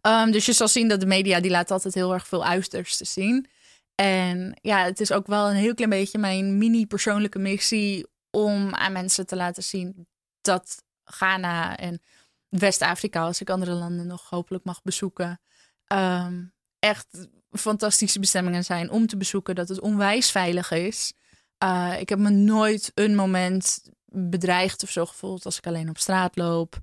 Ehm, 0.01 0.31
dus 0.31 0.45
je 0.45 0.53
zal 0.53 0.67
zien 0.67 0.87
dat 0.87 0.99
de 0.99 1.05
media 1.05 1.39
die 1.39 1.51
laat 1.51 1.71
altijd 1.71 1.93
heel 1.93 2.13
erg 2.13 2.27
veel 2.27 2.45
uiterste 2.45 3.05
zien. 3.05 3.47
En 3.95 4.57
ja, 4.61 4.83
het 4.83 4.99
is 4.99 5.11
ook 5.11 5.27
wel 5.27 5.49
een 5.49 5.55
heel 5.55 5.73
klein 5.73 5.89
beetje 5.89 6.17
mijn 6.17 6.57
mini-persoonlijke 6.57 7.39
missie 7.39 8.07
om 8.31 8.73
aan 8.73 8.91
mensen 8.91 9.27
te 9.27 9.35
laten 9.35 9.63
zien 9.63 10.07
dat 10.41 10.83
Ghana 11.03 11.77
en 11.77 12.01
West-Afrika, 12.49 13.21
als 13.21 13.41
ik 13.41 13.49
andere 13.49 13.71
landen 13.73 14.07
nog 14.07 14.29
hopelijk 14.29 14.63
mag 14.63 14.81
bezoeken, 14.81 15.41
ehm, 15.85 16.43
echt 16.79 17.27
fantastische 17.51 18.19
bestemmingen 18.19 18.63
zijn 18.63 18.89
om 18.89 19.07
te 19.07 19.17
bezoeken. 19.17 19.55
Dat 19.55 19.69
het 19.69 19.79
onwijs 19.79 20.31
veilig 20.31 20.71
is. 20.71 21.13
Uh, 21.63 21.99
ik 21.99 22.09
heb 22.09 22.19
me 22.19 22.29
nooit 22.29 22.91
een 22.93 23.15
moment 23.15 23.83
bedreigd 24.05 24.83
of 24.83 24.89
zo 24.89 25.05
gevoeld 25.05 25.45
als 25.45 25.57
ik 25.57 25.67
alleen 25.67 25.89
op 25.89 25.97
straat 25.97 26.35
loop. 26.35 26.79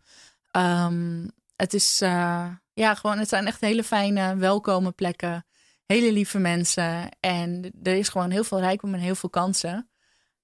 Um, 0.56 1.30
het 1.56 1.74
is 1.74 2.02
uh, 2.02 2.48
ja, 2.72 2.94
gewoon, 2.94 3.18
het 3.18 3.28
zijn 3.28 3.46
echt 3.46 3.60
hele 3.60 3.84
fijne, 3.84 4.36
welkome 4.36 4.90
plekken. 4.90 5.46
Hele 5.86 6.12
lieve 6.12 6.38
mensen. 6.38 7.08
En 7.20 7.72
er 7.82 7.94
is 7.94 8.08
gewoon 8.08 8.30
heel 8.30 8.44
veel 8.44 8.60
rijkdom 8.60 8.94
en 8.94 9.00
heel 9.00 9.14
veel 9.14 9.30
kansen. 9.30 9.90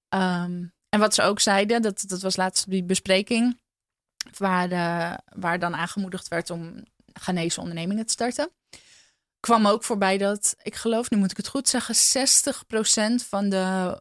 Um, 0.09 0.73
en 0.89 0.99
wat 0.99 1.13
ze 1.13 1.21
ook 1.21 1.39
zeiden, 1.39 1.81
dat, 1.81 2.03
dat 2.07 2.21
was 2.21 2.35
laatst 2.35 2.69
die 2.69 2.83
bespreking. 2.83 3.59
Waar, 4.37 4.69
waar 5.25 5.59
dan 5.59 5.75
aangemoedigd 5.75 6.27
werd 6.27 6.49
om 6.49 6.83
Ghanese 7.13 7.59
ondernemingen 7.59 8.05
te 8.05 8.11
starten. 8.11 8.51
Kwam 9.39 9.67
ook 9.67 9.83
voorbij 9.83 10.17
dat, 10.17 10.55
ik 10.61 10.75
geloof, 10.75 11.09
nu 11.09 11.17
moet 11.17 11.31
ik 11.31 11.37
het 11.37 11.47
goed 11.47 11.69
zeggen, 11.69 11.95
60% 11.95 13.25
van 13.27 13.49
de 13.49 13.97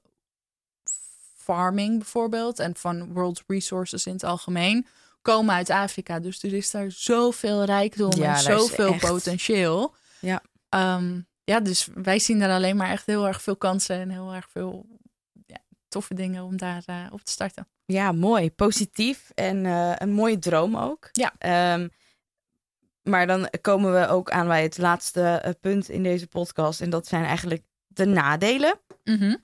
farming 1.54 1.98
bijvoorbeeld 1.98 2.58
en 2.58 2.76
van 2.76 3.12
world 3.12 3.42
resources 3.46 4.06
in 4.06 4.12
het 4.12 4.24
algemeen 4.24 4.86
komen 5.22 5.54
uit 5.54 5.70
Afrika. 5.70 6.18
Dus 6.20 6.42
er 6.42 6.52
is 6.52 6.70
daar 6.70 6.90
zoveel 6.90 7.64
rijkdom 7.64 8.12
Ja, 8.16 8.34
en 8.34 8.40
zoveel 8.40 8.92
echt- 8.92 9.06
potentieel. 9.08 9.94
Ja. 10.20 10.42
Ehm, 10.68 11.20
ja, 11.44 11.60
dus 11.60 11.88
wij 11.94 12.18
zien 12.18 12.38
daar 12.38 12.50
alleen 12.50 12.76
maar 12.76 12.90
echt 12.90 13.06
heel 13.06 13.26
erg 13.26 13.42
veel 13.42 13.56
kansen 13.56 13.96
en 14.00 14.10
heel 14.10 14.34
erg 14.34 14.48
veel 14.50 14.86
ja, 15.46 15.56
toffe 15.88 16.14
dingen 16.14 16.44
om 16.44 16.56
daar 16.56 16.82
eh, 16.86 16.96
op 17.10 17.22
te 17.24 17.30
starten. 17.32 17.68
Ja, 17.84 18.12
mooi. 18.12 18.50
Positief 18.50 19.30
en 19.34 19.66
eh, 19.66 19.92
een 19.96 20.12
mooie 20.12 20.38
droom 20.38 20.76
ook. 20.76 21.08
Ja. 21.12 21.32
Ehm, 21.38 21.88
maar 23.02 23.26
dan 23.26 23.48
komen 23.60 23.92
we 24.00 24.08
ook 24.08 24.30
aan 24.30 24.46
bij 24.46 24.62
het 24.62 24.78
laatste 24.78 25.22
eh, 25.22 25.52
punt 25.60 25.88
in 25.88 26.02
deze 26.02 26.26
podcast. 26.26 26.80
En 26.80 26.90
dat 26.90 27.06
zijn 27.06 27.24
eigenlijk 27.24 27.62
de 27.86 28.04
nadelen 28.06 28.80
Mhm. 29.04 29.36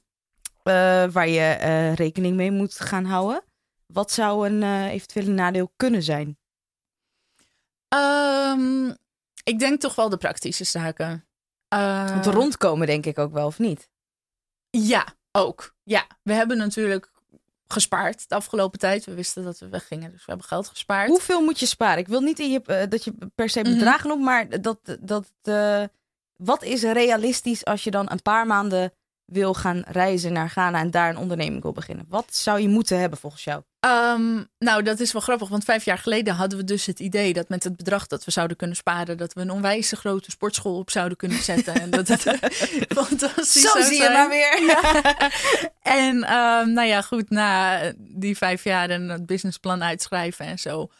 Waar 1.12 1.28
je 1.28 1.40
eh, 1.40 1.94
rekening 1.94 2.36
mee 2.36 2.50
moet 2.50 2.80
gaan 2.80 3.04
houden. 3.04 3.42
Wat 3.86 4.10
zou 4.12 4.48
een 4.48 4.62
eh, 4.62 4.84
eventuele 4.92 5.30
nadeel 5.30 5.72
kunnen 5.76 6.02
zijn? 6.02 6.38
Ehm, 7.88 8.88
ik 9.44 9.58
denk 9.58 9.80
toch 9.80 9.94
wel 9.94 10.08
de 10.08 10.16
praktische 10.16 10.64
zaken. 10.64 11.24
Eh, 11.68 12.08
Want 12.08 12.26
rondkomen 12.26 12.86
denk 12.86 13.06
ik 13.06 13.18
ook 13.18 13.32
wel, 13.32 13.46
of 13.46 13.58
niet? 13.58 13.88
Ja, 14.70 15.06
ook. 15.32 15.74
Ja, 15.82 16.06
we 16.22 16.32
hebben 16.32 16.56
natuurlijk 16.56 17.12
gespaard 17.66 18.28
de 18.28 18.34
afgelopen 18.34 18.78
tijd. 18.78 19.04
We 19.04 19.14
wisten 19.14 19.44
dat 19.44 19.58
we 19.58 19.68
weggingen, 19.68 20.10
dus 20.10 20.18
we 20.20 20.24
hebben 20.26 20.46
geld 20.46 20.68
gespaard. 20.68 21.08
Hoeveel 21.08 21.42
moet 21.42 21.60
je 21.60 21.66
sparen? 21.66 21.98
Ik 21.98 22.08
wil 22.08 22.20
niet 22.20 22.38
in 22.38 22.50
je, 22.50 22.62
eh, 22.62 22.88
dat 22.88 23.04
je 23.04 23.14
per 23.34 23.48
se 23.48 23.60
Mhm. 23.60 23.72
bedragen 23.72 24.08
noemt, 24.08 24.22
maar 24.22 24.60
dat, 24.60 24.78
dat, 25.00 25.30
eh, 25.42 25.84
wat 26.36 26.62
is 26.62 26.82
realistisch 26.82 27.64
als 27.64 27.84
je 27.84 27.90
dan 27.90 28.10
een 28.10 28.22
paar 28.22 28.46
maanden 28.46 28.92
wil 29.24 29.54
gaan 29.54 29.82
reizen 29.86 30.32
naar 30.32 30.50
Ghana 30.50 30.78
en 30.78 30.90
daar 30.90 31.10
een 31.10 31.16
onderneming 31.16 31.62
wil 31.62 31.72
beginnen? 31.72 32.06
Wat 32.08 32.34
zou 32.34 32.60
je 32.60 32.68
moeten 32.68 32.98
hebben 32.98 33.18
volgens 33.18 33.44
jou? 33.44 33.62
Ehm, 33.80 34.42
nou, 34.58 34.82
dat 34.82 35.00
is 35.00 35.12
wel 35.12 35.22
grappig, 35.22 35.48
want 35.48 35.64
vijf 35.64 35.84
jaar 35.84 35.98
geleden 35.98 36.34
hadden 36.34 36.58
we 36.58 36.64
dus 36.64 36.86
het 36.86 37.00
idee 37.00 37.32
dat 37.32 37.48
met 37.48 37.64
het 37.64 37.76
bedrag 37.76 38.06
dat 38.06 38.24
we 38.24 38.30
zouden 38.30 38.56
kunnen 38.56 38.76
sparen, 38.76 39.16
dat 39.16 39.32
we 39.32 39.40
een 39.40 39.50
onwijze 39.50 39.96
grote 39.96 40.30
sportschool 40.30 40.78
op 40.78 40.90
zouden 40.90 41.16
kunnen 41.16 41.42
zetten. 41.42 41.74
en 41.74 41.90
dat 41.90 42.08
het 42.08 42.22
fantastisch 42.98 43.62
Zo 43.62 43.80
zie 43.80 43.96
je 43.96 44.02
zijn. 44.02 44.12
maar 44.12 44.28
weer. 44.28 44.62
En 45.82 46.22
ehm, 46.22 46.72
nou 46.72 46.88
ja, 46.88 47.02
goed, 47.02 47.30
na 47.30 47.80
die 47.98 48.36
vijf 48.36 48.64
jaar 48.64 48.90
en 48.90 49.08
het 49.08 49.26
businessplan 49.26 49.84
uitschrijven 49.84 50.46
en 50.46 50.58
zo, 50.58 50.90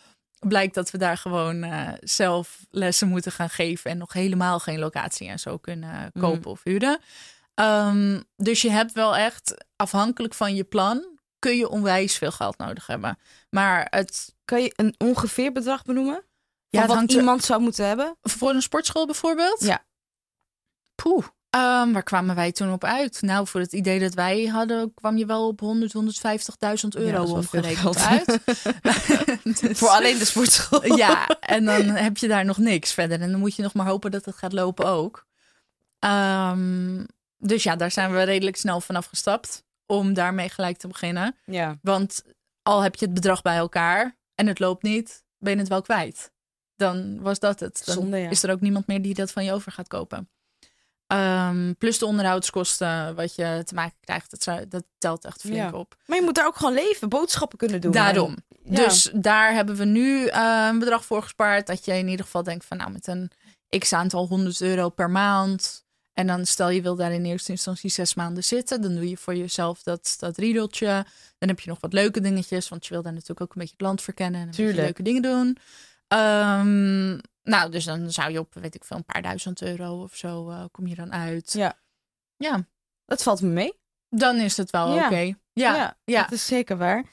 blijkt 0.41 0.75
dat 0.75 0.91
we 0.91 0.99
daar 0.99 1.17
gewoon 1.17 1.63
eh, 1.63 1.89
zelf 2.01 2.59
lessen 2.71 3.09
moeten 3.09 3.33
gaan 3.33 3.51
geven 3.51 3.91
en 3.91 3.99
nog 3.99 4.13
helemaal 4.13 4.59
geen 4.59 4.79
locatie 4.79 5.29
en 5.29 5.39
zo 5.39 5.57
kunnen 5.57 6.13
kopen 6.21 6.51
of 6.51 6.61
huren. 6.65 6.99
Ehm, 7.55 8.21
dus 8.37 8.63
je 8.63 8.71
hebt 8.71 8.93
wel 8.93 9.17
echt, 9.17 9.65
afhankelijk 9.77 10.35
van 10.35 10.55
je 10.55 10.65
plan, 10.65 11.19
kun 11.39 11.57
je 11.57 11.69
onwijs 11.69 12.17
veel 12.19 12.33
geld 12.33 12.59
nodig 12.59 12.87
hebben. 12.87 13.19
Maar 13.51 13.87
het, 13.91 14.33
Kan 14.45 14.63
je 14.63 14.73
een 14.77 14.95
ongeveer 14.99 15.53
bedrag 15.53 15.83
benoemen? 15.83 16.15
Van 16.15 16.25
Ja, 16.69 16.87
wat 16.87 17.11
er- 17.11 17.17
iemand 17.17 17.45
zou 17.45 17.61
moeten 17.61 17.87
hebben? 17.87 18.17
voor 18.23 18.51
een 18.51 18.63
sportschool 18.63 19.07
bijvoorbeeld? 19.07 19.61
Ja. 19.61 19.85
Poeh. 20.95 21.27
Ehm, 21.51 21.93
waar 21.93 22.03
kwamen 22.03 22.35
wij 22.35 22.53
toen 22.53 22.73
op 22.73 22.85
uit? 22.85 23.23
Nou, 23.23 23.47
voor 23.47 23.61
het 23.61 23.73
idee 23.73 24.01
dat 24.01 24.15
wij 24.15 24.45
hadden, 24.45 24.95
kwam 24.95 25.17
je 25.17 25.27
wel 25.27 25.47
op 25.47 25.61
100, 25.61 25.93
150.000 25.93 26.93
Ja, 26.95 27.01
euro 27.01 27.25
veel 27.27 27.35
omgerekend 27.35 27.99
uit. 27.99 28.39
Dus- 29.61 29.79
Voor 29.79 29.89
alleen 29.89 30.19
de 30.19 30.25
sportschool. 30.25 30.97
Ja, 30.97 31.27
en 31.29 31.65
dan 31.65 31.83
heb 31.83 32.17
je 32.17 32.29
daar 32.29 32.45
nog 32.45 32.59
niks 32.59 32.93
verder. 32.93 33.21
En 33.21 33.31
dan 33.31 33.41
moet 33.41 33.57
je 33.57 33.63
nog 33.63 33.75
maar 33.75 33.87
hopen 33.87 34.11
dat 34.11 34.25
het 34.25 34.37
gaat 34.37 34.53
lopen 34.53 34.87
ook. 34.87 35.27
Ehm, 35.99 37.05
dus 37.39 37.63
ja, 37.63 37.77
daar 37.77 37.91
zijn 37.91 38.13
we 38.13 38.23
redelijk 38.23 38.57
snel 38.57 38.81
vanaf 38.81 39.07
gestapt. 39.07 39.65
Om 39.87 40.15
daarmee 40.15 40.49
gelijk 40.49 40.77
te 40.77 40.89
beginnen. 40.89 41.37
Ja. 41.47 41.79
Want 41.83 42.23
al 42.63 42.81
heb 42.83 42.95
je 42.95 43.05
het 43.05 43.15
bedrag 43.15 43.43
bij 43.43 43.57
elkaar 43.57 44.17
en 44.35 44.47
het 44.47 44.59
loopt 44.59 44.83
niet, 44.83 45.25
ben 45.39 45.53
je 45.53 45.59
het 45.59 45.69
wel 45.69 45.83
kwijt. 45.83 46.33
Dan 46.77 47.21
was 47.21 47.39
dat 47.39 47.61
het. 47.61 47.83
Dan 47.85 47.95
Zonde, 47.95 48.17
ja. 48.19 48.31
is 48.31 48.43
er 48.43 48.51
ook 48.51 48.61
niemand 48.61 48.87
meer 48.87 49.03
die 49.03 49.15
dat 49.15 49.31
van 49.33 49.45
je 49.45 49.53
over 49.53 49.73
gaat 49.73 49.89
kopen. 49.89 50.29
Ehm, 51.07 51.73
plus 51.79 51.99
de 51.99 52.07
onderhoudskosten, 52.07 53.15
wat 53.15 53.35
je 53.35 53.63
te 53.65 53.75
maken 53.75 53.97
krijgt, 54.01 54.45
dat, 54.45 54.71
dat 54.71 54.85
telt 54.99 55.25
echt 55.25 55.41
flink 55.41 55.57
Ja. 55.57 55.73
op. 55.73 55.97
Maar 56.07 56.19
je 56.19 56.25
moet 56.25 56.35
daar 56.35 56.47
ook 56.47 56.57
gewoon 56.57 56.75
leven, 56.75 57.09
boodschappen 57.09 57.59
kunnen 57.59 57.81
doen. 57.81 57.93
Daarom. 57.93 58.37
Ja. 58.65 58.75
Dus 58.75 59.11
daar 59.15 59.53
hebben 59.53 59.77
we 59.77 59.85
nu 59.85 60.27
eh, 60.27 60.67
een 60.71 60.79
bedrag 60.79 61.05
voor 61.05 61.23
gespaard. 61.23 61.67
Dat 61.67 61.85
je 61.85 61.93
in 61.93 62.09
ieder 62.09 62.25
geval 62.25 62.43
denkt 62.43 62.65
van 62.65 62.77
nou 62.77 62.91
met 62.91 63.07
een 63.07 63.31
x 63.79 63.93
aantal 63.93 64.27
100 64.27 64.61
euro 64.61 64.89
per 64.89 65.11
maand. 65.11 65.84
En 66.15 66.27
dan 66.27 66.47
stel 66.47 66.69
je 66.71 66.83
wil 66.83 66.97
daar 66.97 67.13
in 67.13 67.25
eerste 67.25 67.51
instantie 67.51 67.91
zes 67.91 68.15
maanden 68.15 68.45
zitten. 68.45 68.81
Dan 68.83 68.95
doe 68.95 69.09
je 69.09 69.17
voor 69.17 69.35
jezelf 69.35 69.83
dat, 69.83 70.17
dat 70.19 70.37
riedeltje. 70.37 71.05
Dan 71.39 71.49
heb 71.49 71.61
je 71.61 71.69
nog 71.71 71.81
wat 71.81 71.93
leuke 71.93 72.21
dingetjes. 72.21 72.69
Want 72.69 72.87
je 72.87 72.93
wil 72.93 73.03
daar 73.03 73.13
natuurlijk 73.13 73.41
ook 73.41 73.49
een 73.55 73.59
beetje 73.61 73.75
het 73.77 73.87
land 73.87 74.03
verkennen. 74.03 74.41
En 74.41 74.65
een 74.65 74.75
leuke 74.75 75.03
dingen 75.03 75.23
doen. 75.23 75.57
Ehm, 76.09 77.11
nou, 77.43 77.71
dus 77.71 77.85
dan 77.85 78.13
zou 78.13 78.33
je 78.33 78.39
op, 78.39 78.55
weet 78.55 78.75
ik 78.75 78.85
veel, 78.85 78.97
een 78.97 79.05
paar 79.05 79.23
duizend 79.23 79.63
euro 79.63 80.03
of 80.03 80.17
zo 80.17 80.51
eh, 80.51 80.65
kom 80.71 80.87
je 80.87 80.95
dan 80.95 81.13
uit. 81.13 81.53
Ja. 81.53 81.79
Ja, 82.37 82.67
Dat 83.05 83.23
valt 83.23 83.41
me 83.43 83.49
mee. 83.49 83.73
dan 84.09 84.37
is 84.37 84.57
het 84.57 84.71
wel 84.71 84.95
Ja. 84.95 85.05
oké. 85.07 85.35
Ja, 85.53 85.97
ja. 86.05 86.23
dat 86.23 86.33
is 86.33 86.47
zeker 86.47 86.77
waar. 86.77 87.05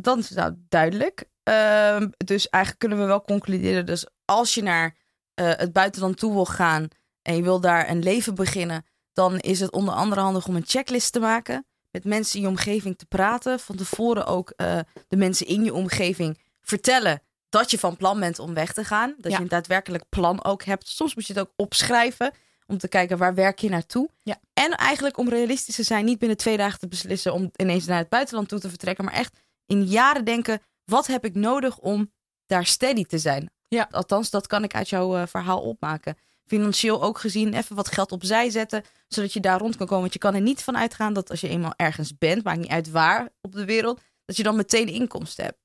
Dan 0.00 0.18
is 0.18 0.30
nou 0.30 0.54
duidelijk. 0.68 1.24
Ehm, 1.42 2.08
dus 2.16 2.48
eigenlijk 2.48 2.78
kunnen 2.78 2.98
we 2.98 3.04
wel 3.04 3.22
concluderen. 3.22 3.86
Dus 3.86 4.06
als 4.24 4.54
je 4.54 4.62
naar 4.62 4.96
eh, 5.36 5.46
het 5.56 5.72
buitenland 5.72 6.16
toe 6.18 6.32
wil 6.32 6.44
gaan 6.46 6.88
en 7.22 7.36
je 7.36 7.42
wil 7.42 7.60
daar 7.60 7.90
een 7.90 8.02
leven 8.02 8.34
beginnen, 8.34 8.84
dan 9.12 9.38
is 9.38 9.60
het 9.60 9.72
onder 9.72 9.94
andere 9.94 10.20
handig 10.20 10.48
om 10.48 10.56
een 10.56 10.66
checklist 10.66 11.12
te 11.12 11.20
maken. 11.20 11.66
Met 11.90 12.04
mensen 12.04 12.36
in 12.36 12.42
je 12.42 12.48
omgeving 12.48 12.98
te 12.98 13.06
praten. 13.06 13.60
Van 13.60 13.76
tevoren 13.76 14.26
ook 14.26 14.50
eh, 14.50 14.78
de 15.08 15.16
mensen 15.16 15.46
in 15.46 15.64
je 15.64 15.74
omgeving 15.74 16.40
vertellen 16.60 17.22
dat 17.48 17.70
je 17.70 17.78
van 17.78 17.96
plan 17.96 18.20
bent 18.20 18.38
om 18.38 18.54
weg 18.54 18.72
te 18.72 18.84
gaan. 18.84 19.14
Dat 19.18 19.30
Ja. 19.32 19.36
je 19.38 19.42
een 19.42 19.48
daadwerkelijk 19.48 20.04
plan 20.08 20.44
ook 20.44 20.62
hebt. 20.64 20.88
Soms 20.88 21.14
moet 21.14 21.26
je 21.26 21.32
het 21.32 21.42
ook 21.42 21.52
opschrijven 21.56 22.32
om 22.66 22.78
te 22.78 22.88
kijken 22.88 23.18
waar 23.18 23.34
werk 23.34 23.58
je 23.58 23.68
naartoe. 23.68 24.10
Ja. 24.22 24.36
En 24.52 24.70
eigenlijk 24.70 25.18
om 25.18 25.28
realistisch 25.28 25.74
te 25.74 25.82
zijn, 25.82 26.04
niet 26.04 26.18
binnen 26.18 26.36
twee 26.36 26.56
dagen 26.56 26.78
te 26.78 26.88
beslissen 26.88 27.32
om 27.32 27.50
ineens 27.56 27.86
naar 27.86 27.98
het 27.98 28.08
buitenland 28.08 28.48
toe 28.48 28.58
te 28.60 28.68
vertrekken, 28.68 29.04
maar 29.04 29.14
echt 29.14 29.38
in 29.66 29.84
jaren 29.84 30.24
denken, 30.24 30.60
wat 30.84 31.06
heb 31.06 31.24
ik 31.24 31.34
nodig 31.34 31.78
om 31.78 32.12
daar 32.46 32.66
steady 32.66 33.04
te 33.04 33.18
zijn? 33.18 33.50
Ja. 33.68 33.88
Althans, 33.90 34.30
dat 34.30 34.46
kan 34.46 34.64
ik 34.64 34.74
uit 34.74 34.88
jouw 34.88 35.16
eh, 35.16 35.26
verhaal 35.26 35.60
opmaken. 35.60 36.16
Financieel 36.46 37.02
ook 37.02 37.18
gezien, 37.18 37.54
even 37.54 37.76
wat 37.76 37.92
geld 37.92 38.12
opzij 38.12 38.50
zetten, 38.50 38.84
zodat 39.08 39.32
je 39.32 39.40
daar 39.40 39.58
rond 39.58 39.76
kan 39.76 39.86
komen. 39.86 40.00
Want 40.00 40.12
je 40.12 40.18
kan 40.18 40.34
er 40.34 40.40
niet 40.40 40.62
van 40.62 40.76
uitgaan 40.76 41.12
dat 41.12 41.30
als 41.30 41.40
je 41.40 41.48
eenmaal 41.48 41.74
ergens 41.76 42.18
bent, 42.18 42.44
maakt 42.44 42.58
niet 42.58 42.70
uit 42.70 42.90
waar 42.90 43.28
op 43.40 43.52
de 43.52 43.64
wereld, 43.64 44.00
dat 44.24 44.36
je 44.36 44.42
dan 44.42 44.56
meteen 44.56 44.88
inkomsten 44.88 45.44
hebt. 45.44 45.58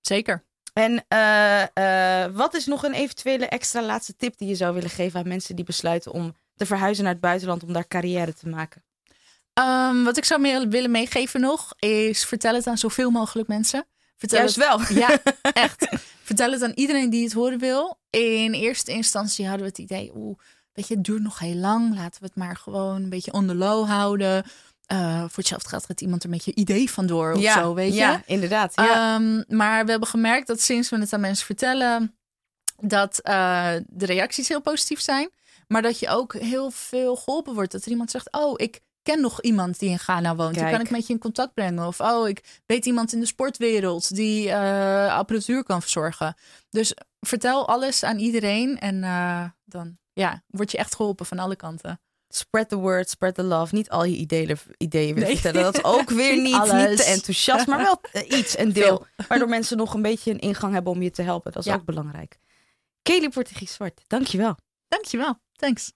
zeker. 0.00 0.44
En 0.72 1.04
eh, 1.08 1.62
eh, 2.24 2.32
wat 2.34 2.54
is 2.54 2.66
nog 2.66 2.82
een 2.82 2.92
eventuele 2.92 3.46
extra 3.46 3.82
laatste 3.82 4.16
tip 4.16 4.38
die 4.38 4.48
je 4.48 4.54
zou 4.54 4.74
willen 4.74 4.90
geven 4.90 5.20
aan 5.20 5.28
mensen 5.28 5.56
die 5.56 5.64
besluiten 5.64 6.12
om 6.12 6.34
te 6.54 6.66
verhuizen 6.66 7.04
naar 7.04 7.12
het 7.12 7.22
buitenland 7.22 7.62
om 7.62 7.72
daar 7.72 7.88
carrière 7.88 8.34
te 8.34 8.48
maken? 8.48 8.84
Ehm, 9.52 10.02
wat 10.02 10.16
ik 10.16 10.24
zou 10.24 10.40
meer 10.40 10.68
willen 10.68 10.90
meegeven 10.90 11.40
nog, 11.40 11.72
is 11.78 12.24
vertel 12.24 12.54
het 12.54 12.66
aan 12.66 12.78
zoveel 12.78 13.10
mogelijk 13.10 13.48
mensen. 13.48 13.86
Vertel 14.16 14.38
Juist 14.38 14.56
het, 14.56 14.64
wel. 14.64 14.80
Ja, 15.02 15.18
echt. 15.66 15.88
Vertel 16.22 16.52
het 16.52 16.62
aan 16.62 16.72
iedereen 16.74 17.10
die 17.10 17.24
het 17.24 17.32
horen 17.32 17.58
wil. 17.58 17.98
In 18.10 18.52
eerste 18.52 18.92
instantie 18.92 19.46
hadden 19.46 19.62
we 19.62 19.68
het 19.68 19.78
idee, 19.78 20.12
oeh, 20.14 20.38
weet 20.72 20.88
je, 20.88 20.94
het 20.94 21.04
duurt 21.04 21.22
nog 21.22 21.38
heel 21.38 21.54
lang. 21.54 21.94
Laten 21.94 22.20
we 22.20 22.26
het 22.26 22.36
maar 22.36 22.56
gewoon 22.56 23.02
een 23.02 23.08
beetje 23.08 23.32
on 23.32 23.46
the 23.46 23.54
low 23.54 23.88
houden. 23.88 24.44
Eh, 24.86 25.18
voor 25.18 25.30
hetzelfde 25.34 25.68
geld 25.68 25.86
gaat 25.86 26.00
iemand 26.00 26.22
er 26.24 26.28
met 26.28 26.44
je 26.44 26.54
idee 26.54 26.90
vandoor 26.90 27.32
of 27.32 27.40
ja, 27.40 27.54
zo, 27.54 27.74
weet 27.74 27.92
je. 27.92 27.98
Ja, 27.98 28.22
inderdaad. 28.26 28.72
Ja. 28.74 29.14
Ehm, 29.14 29.42
maar 29.56 29.84
we 29.84 29.90
hebben 29.90 30.08
gemerkt 30.08 30.46
dat 30.46 30.60
sinds 30.60 30.88
we 30.88 30.98
het 30.98 31.12
aan 31.12 31.20
mensen 31.20 31.46
vertellen, 31.46 32.14
dat 32.80 33.18
eh, 33.18 33.72
de 33.86 34.06
reacties 34.06 34.48
heel 34.48 34.60
positief 34.60 35.00
zijn. 35.00 35.30
Maar 35.68 35.82
dat 35.82 35.98
je 35.98 36.08
ook 36.08 36.34
heel 36.34 36.70
veel 36.70 37.16
geholpen 37.16 37.54
wordt. 37.54 37.72
Dat 37.72 37.84
er 37.84 37.90
iemand 37.90 38.10
zegt, 38.10 38.32
oh, 38.32 38.52
ik 38.56 38.80
ken 39.04 39.20
nog 39.20 39.40
iemand 39.42 39.78
die 39.78 39.88
in 39.90 39.98
Ghana 39.98 40.36
woont. 40.36 40.54
Die 40.54 40.62
Kijk. 40.62 40.74
kan 40.74 40.84
ik 40.84 40.90
met 40.90 41.06
je 41.06 41.12
in 41.12 41.18
contact 41.18 41.54
brengen. 41.54 41.86
Of, 41.86 42.00
oh, 42.00 42.28
ik 42.28 42.62
weet 42.66 42.86
iemand 42.86 43.12
in 43.12 43.20
de 43.20 43.26
sportwereld 43.26 44.14
die 44.14 44.50
eh, 44.50 45.14
apparatuur 45.16 45.64
kan 45.64 45.80
verzorgen. 45.80 46.34
Dus 46.70 46.94
vertel 47.20 47.68
alles 47.68 48.02
aan 48.02 48.18
iedereen. 48.18 48.78
En 48.78 49.04
eh, 49.04 49.44
dan 49.64 49.98
ja, 50.12 50.42
word 50.46 50.70
je 50.70 50.78
echt 50.78 50.94
geholpen 50.94 51.26
van 51.26 51.38
alle 51.38 51.56
kanten. 51.56 52.00
Spread 52.28 52.68
the 52.68 52.76
word, 52.76 53.10
spread 53.10 53.34
the 53.34 53.42
love. 53.42 53.74
Niet 53.74 53.90
al 53.90 54.04
je 54.04 54.16
ideeën, 54.16 54.58
ideeën 54.78 55.14
Nee. 55.14 55.38
vertellen. 55.38 55.62
Dat 55.62 55.74
is 55.76 55.84
ook 55.84 56.10
weer 56.20 56.36
Niet 56.36 56.42
niet, 56.42 56.96
te 56.96 57.04
enthousiast, 57.04 57.66
maar 57.66 57.78
wel 57.78 58.00
eh, 58.12 58.38
iets, 58.38 58.58
een 58.58 58.72
deel. 58.72 59.06
Waardoor 59.28 59.48
mensen 59.48 59.76
nog 59.76 59.94
een 59.94 60.02
beetje 60.02 60.30
een 60.30 60.38
ingang 60.38 60.72
hebben 60.72 60.92
om 60.92 61.02
je 61.02 61.10
te 61.10 61.22
helpen. 61.22 61.52
Dat 61.52 61.64
is 61.66 61.72
Ja. 61.72 61.76
ook 61.78 61.84
belangrijk. 61.84 62.38
Kelly 63.02 63.28
Portugies 63.28 63.72
Zwart, 63.72 64.00
dankjewel. 64.06 64.56
Dankjewel. 64.88 65.38
Thanks. 65.52 65.92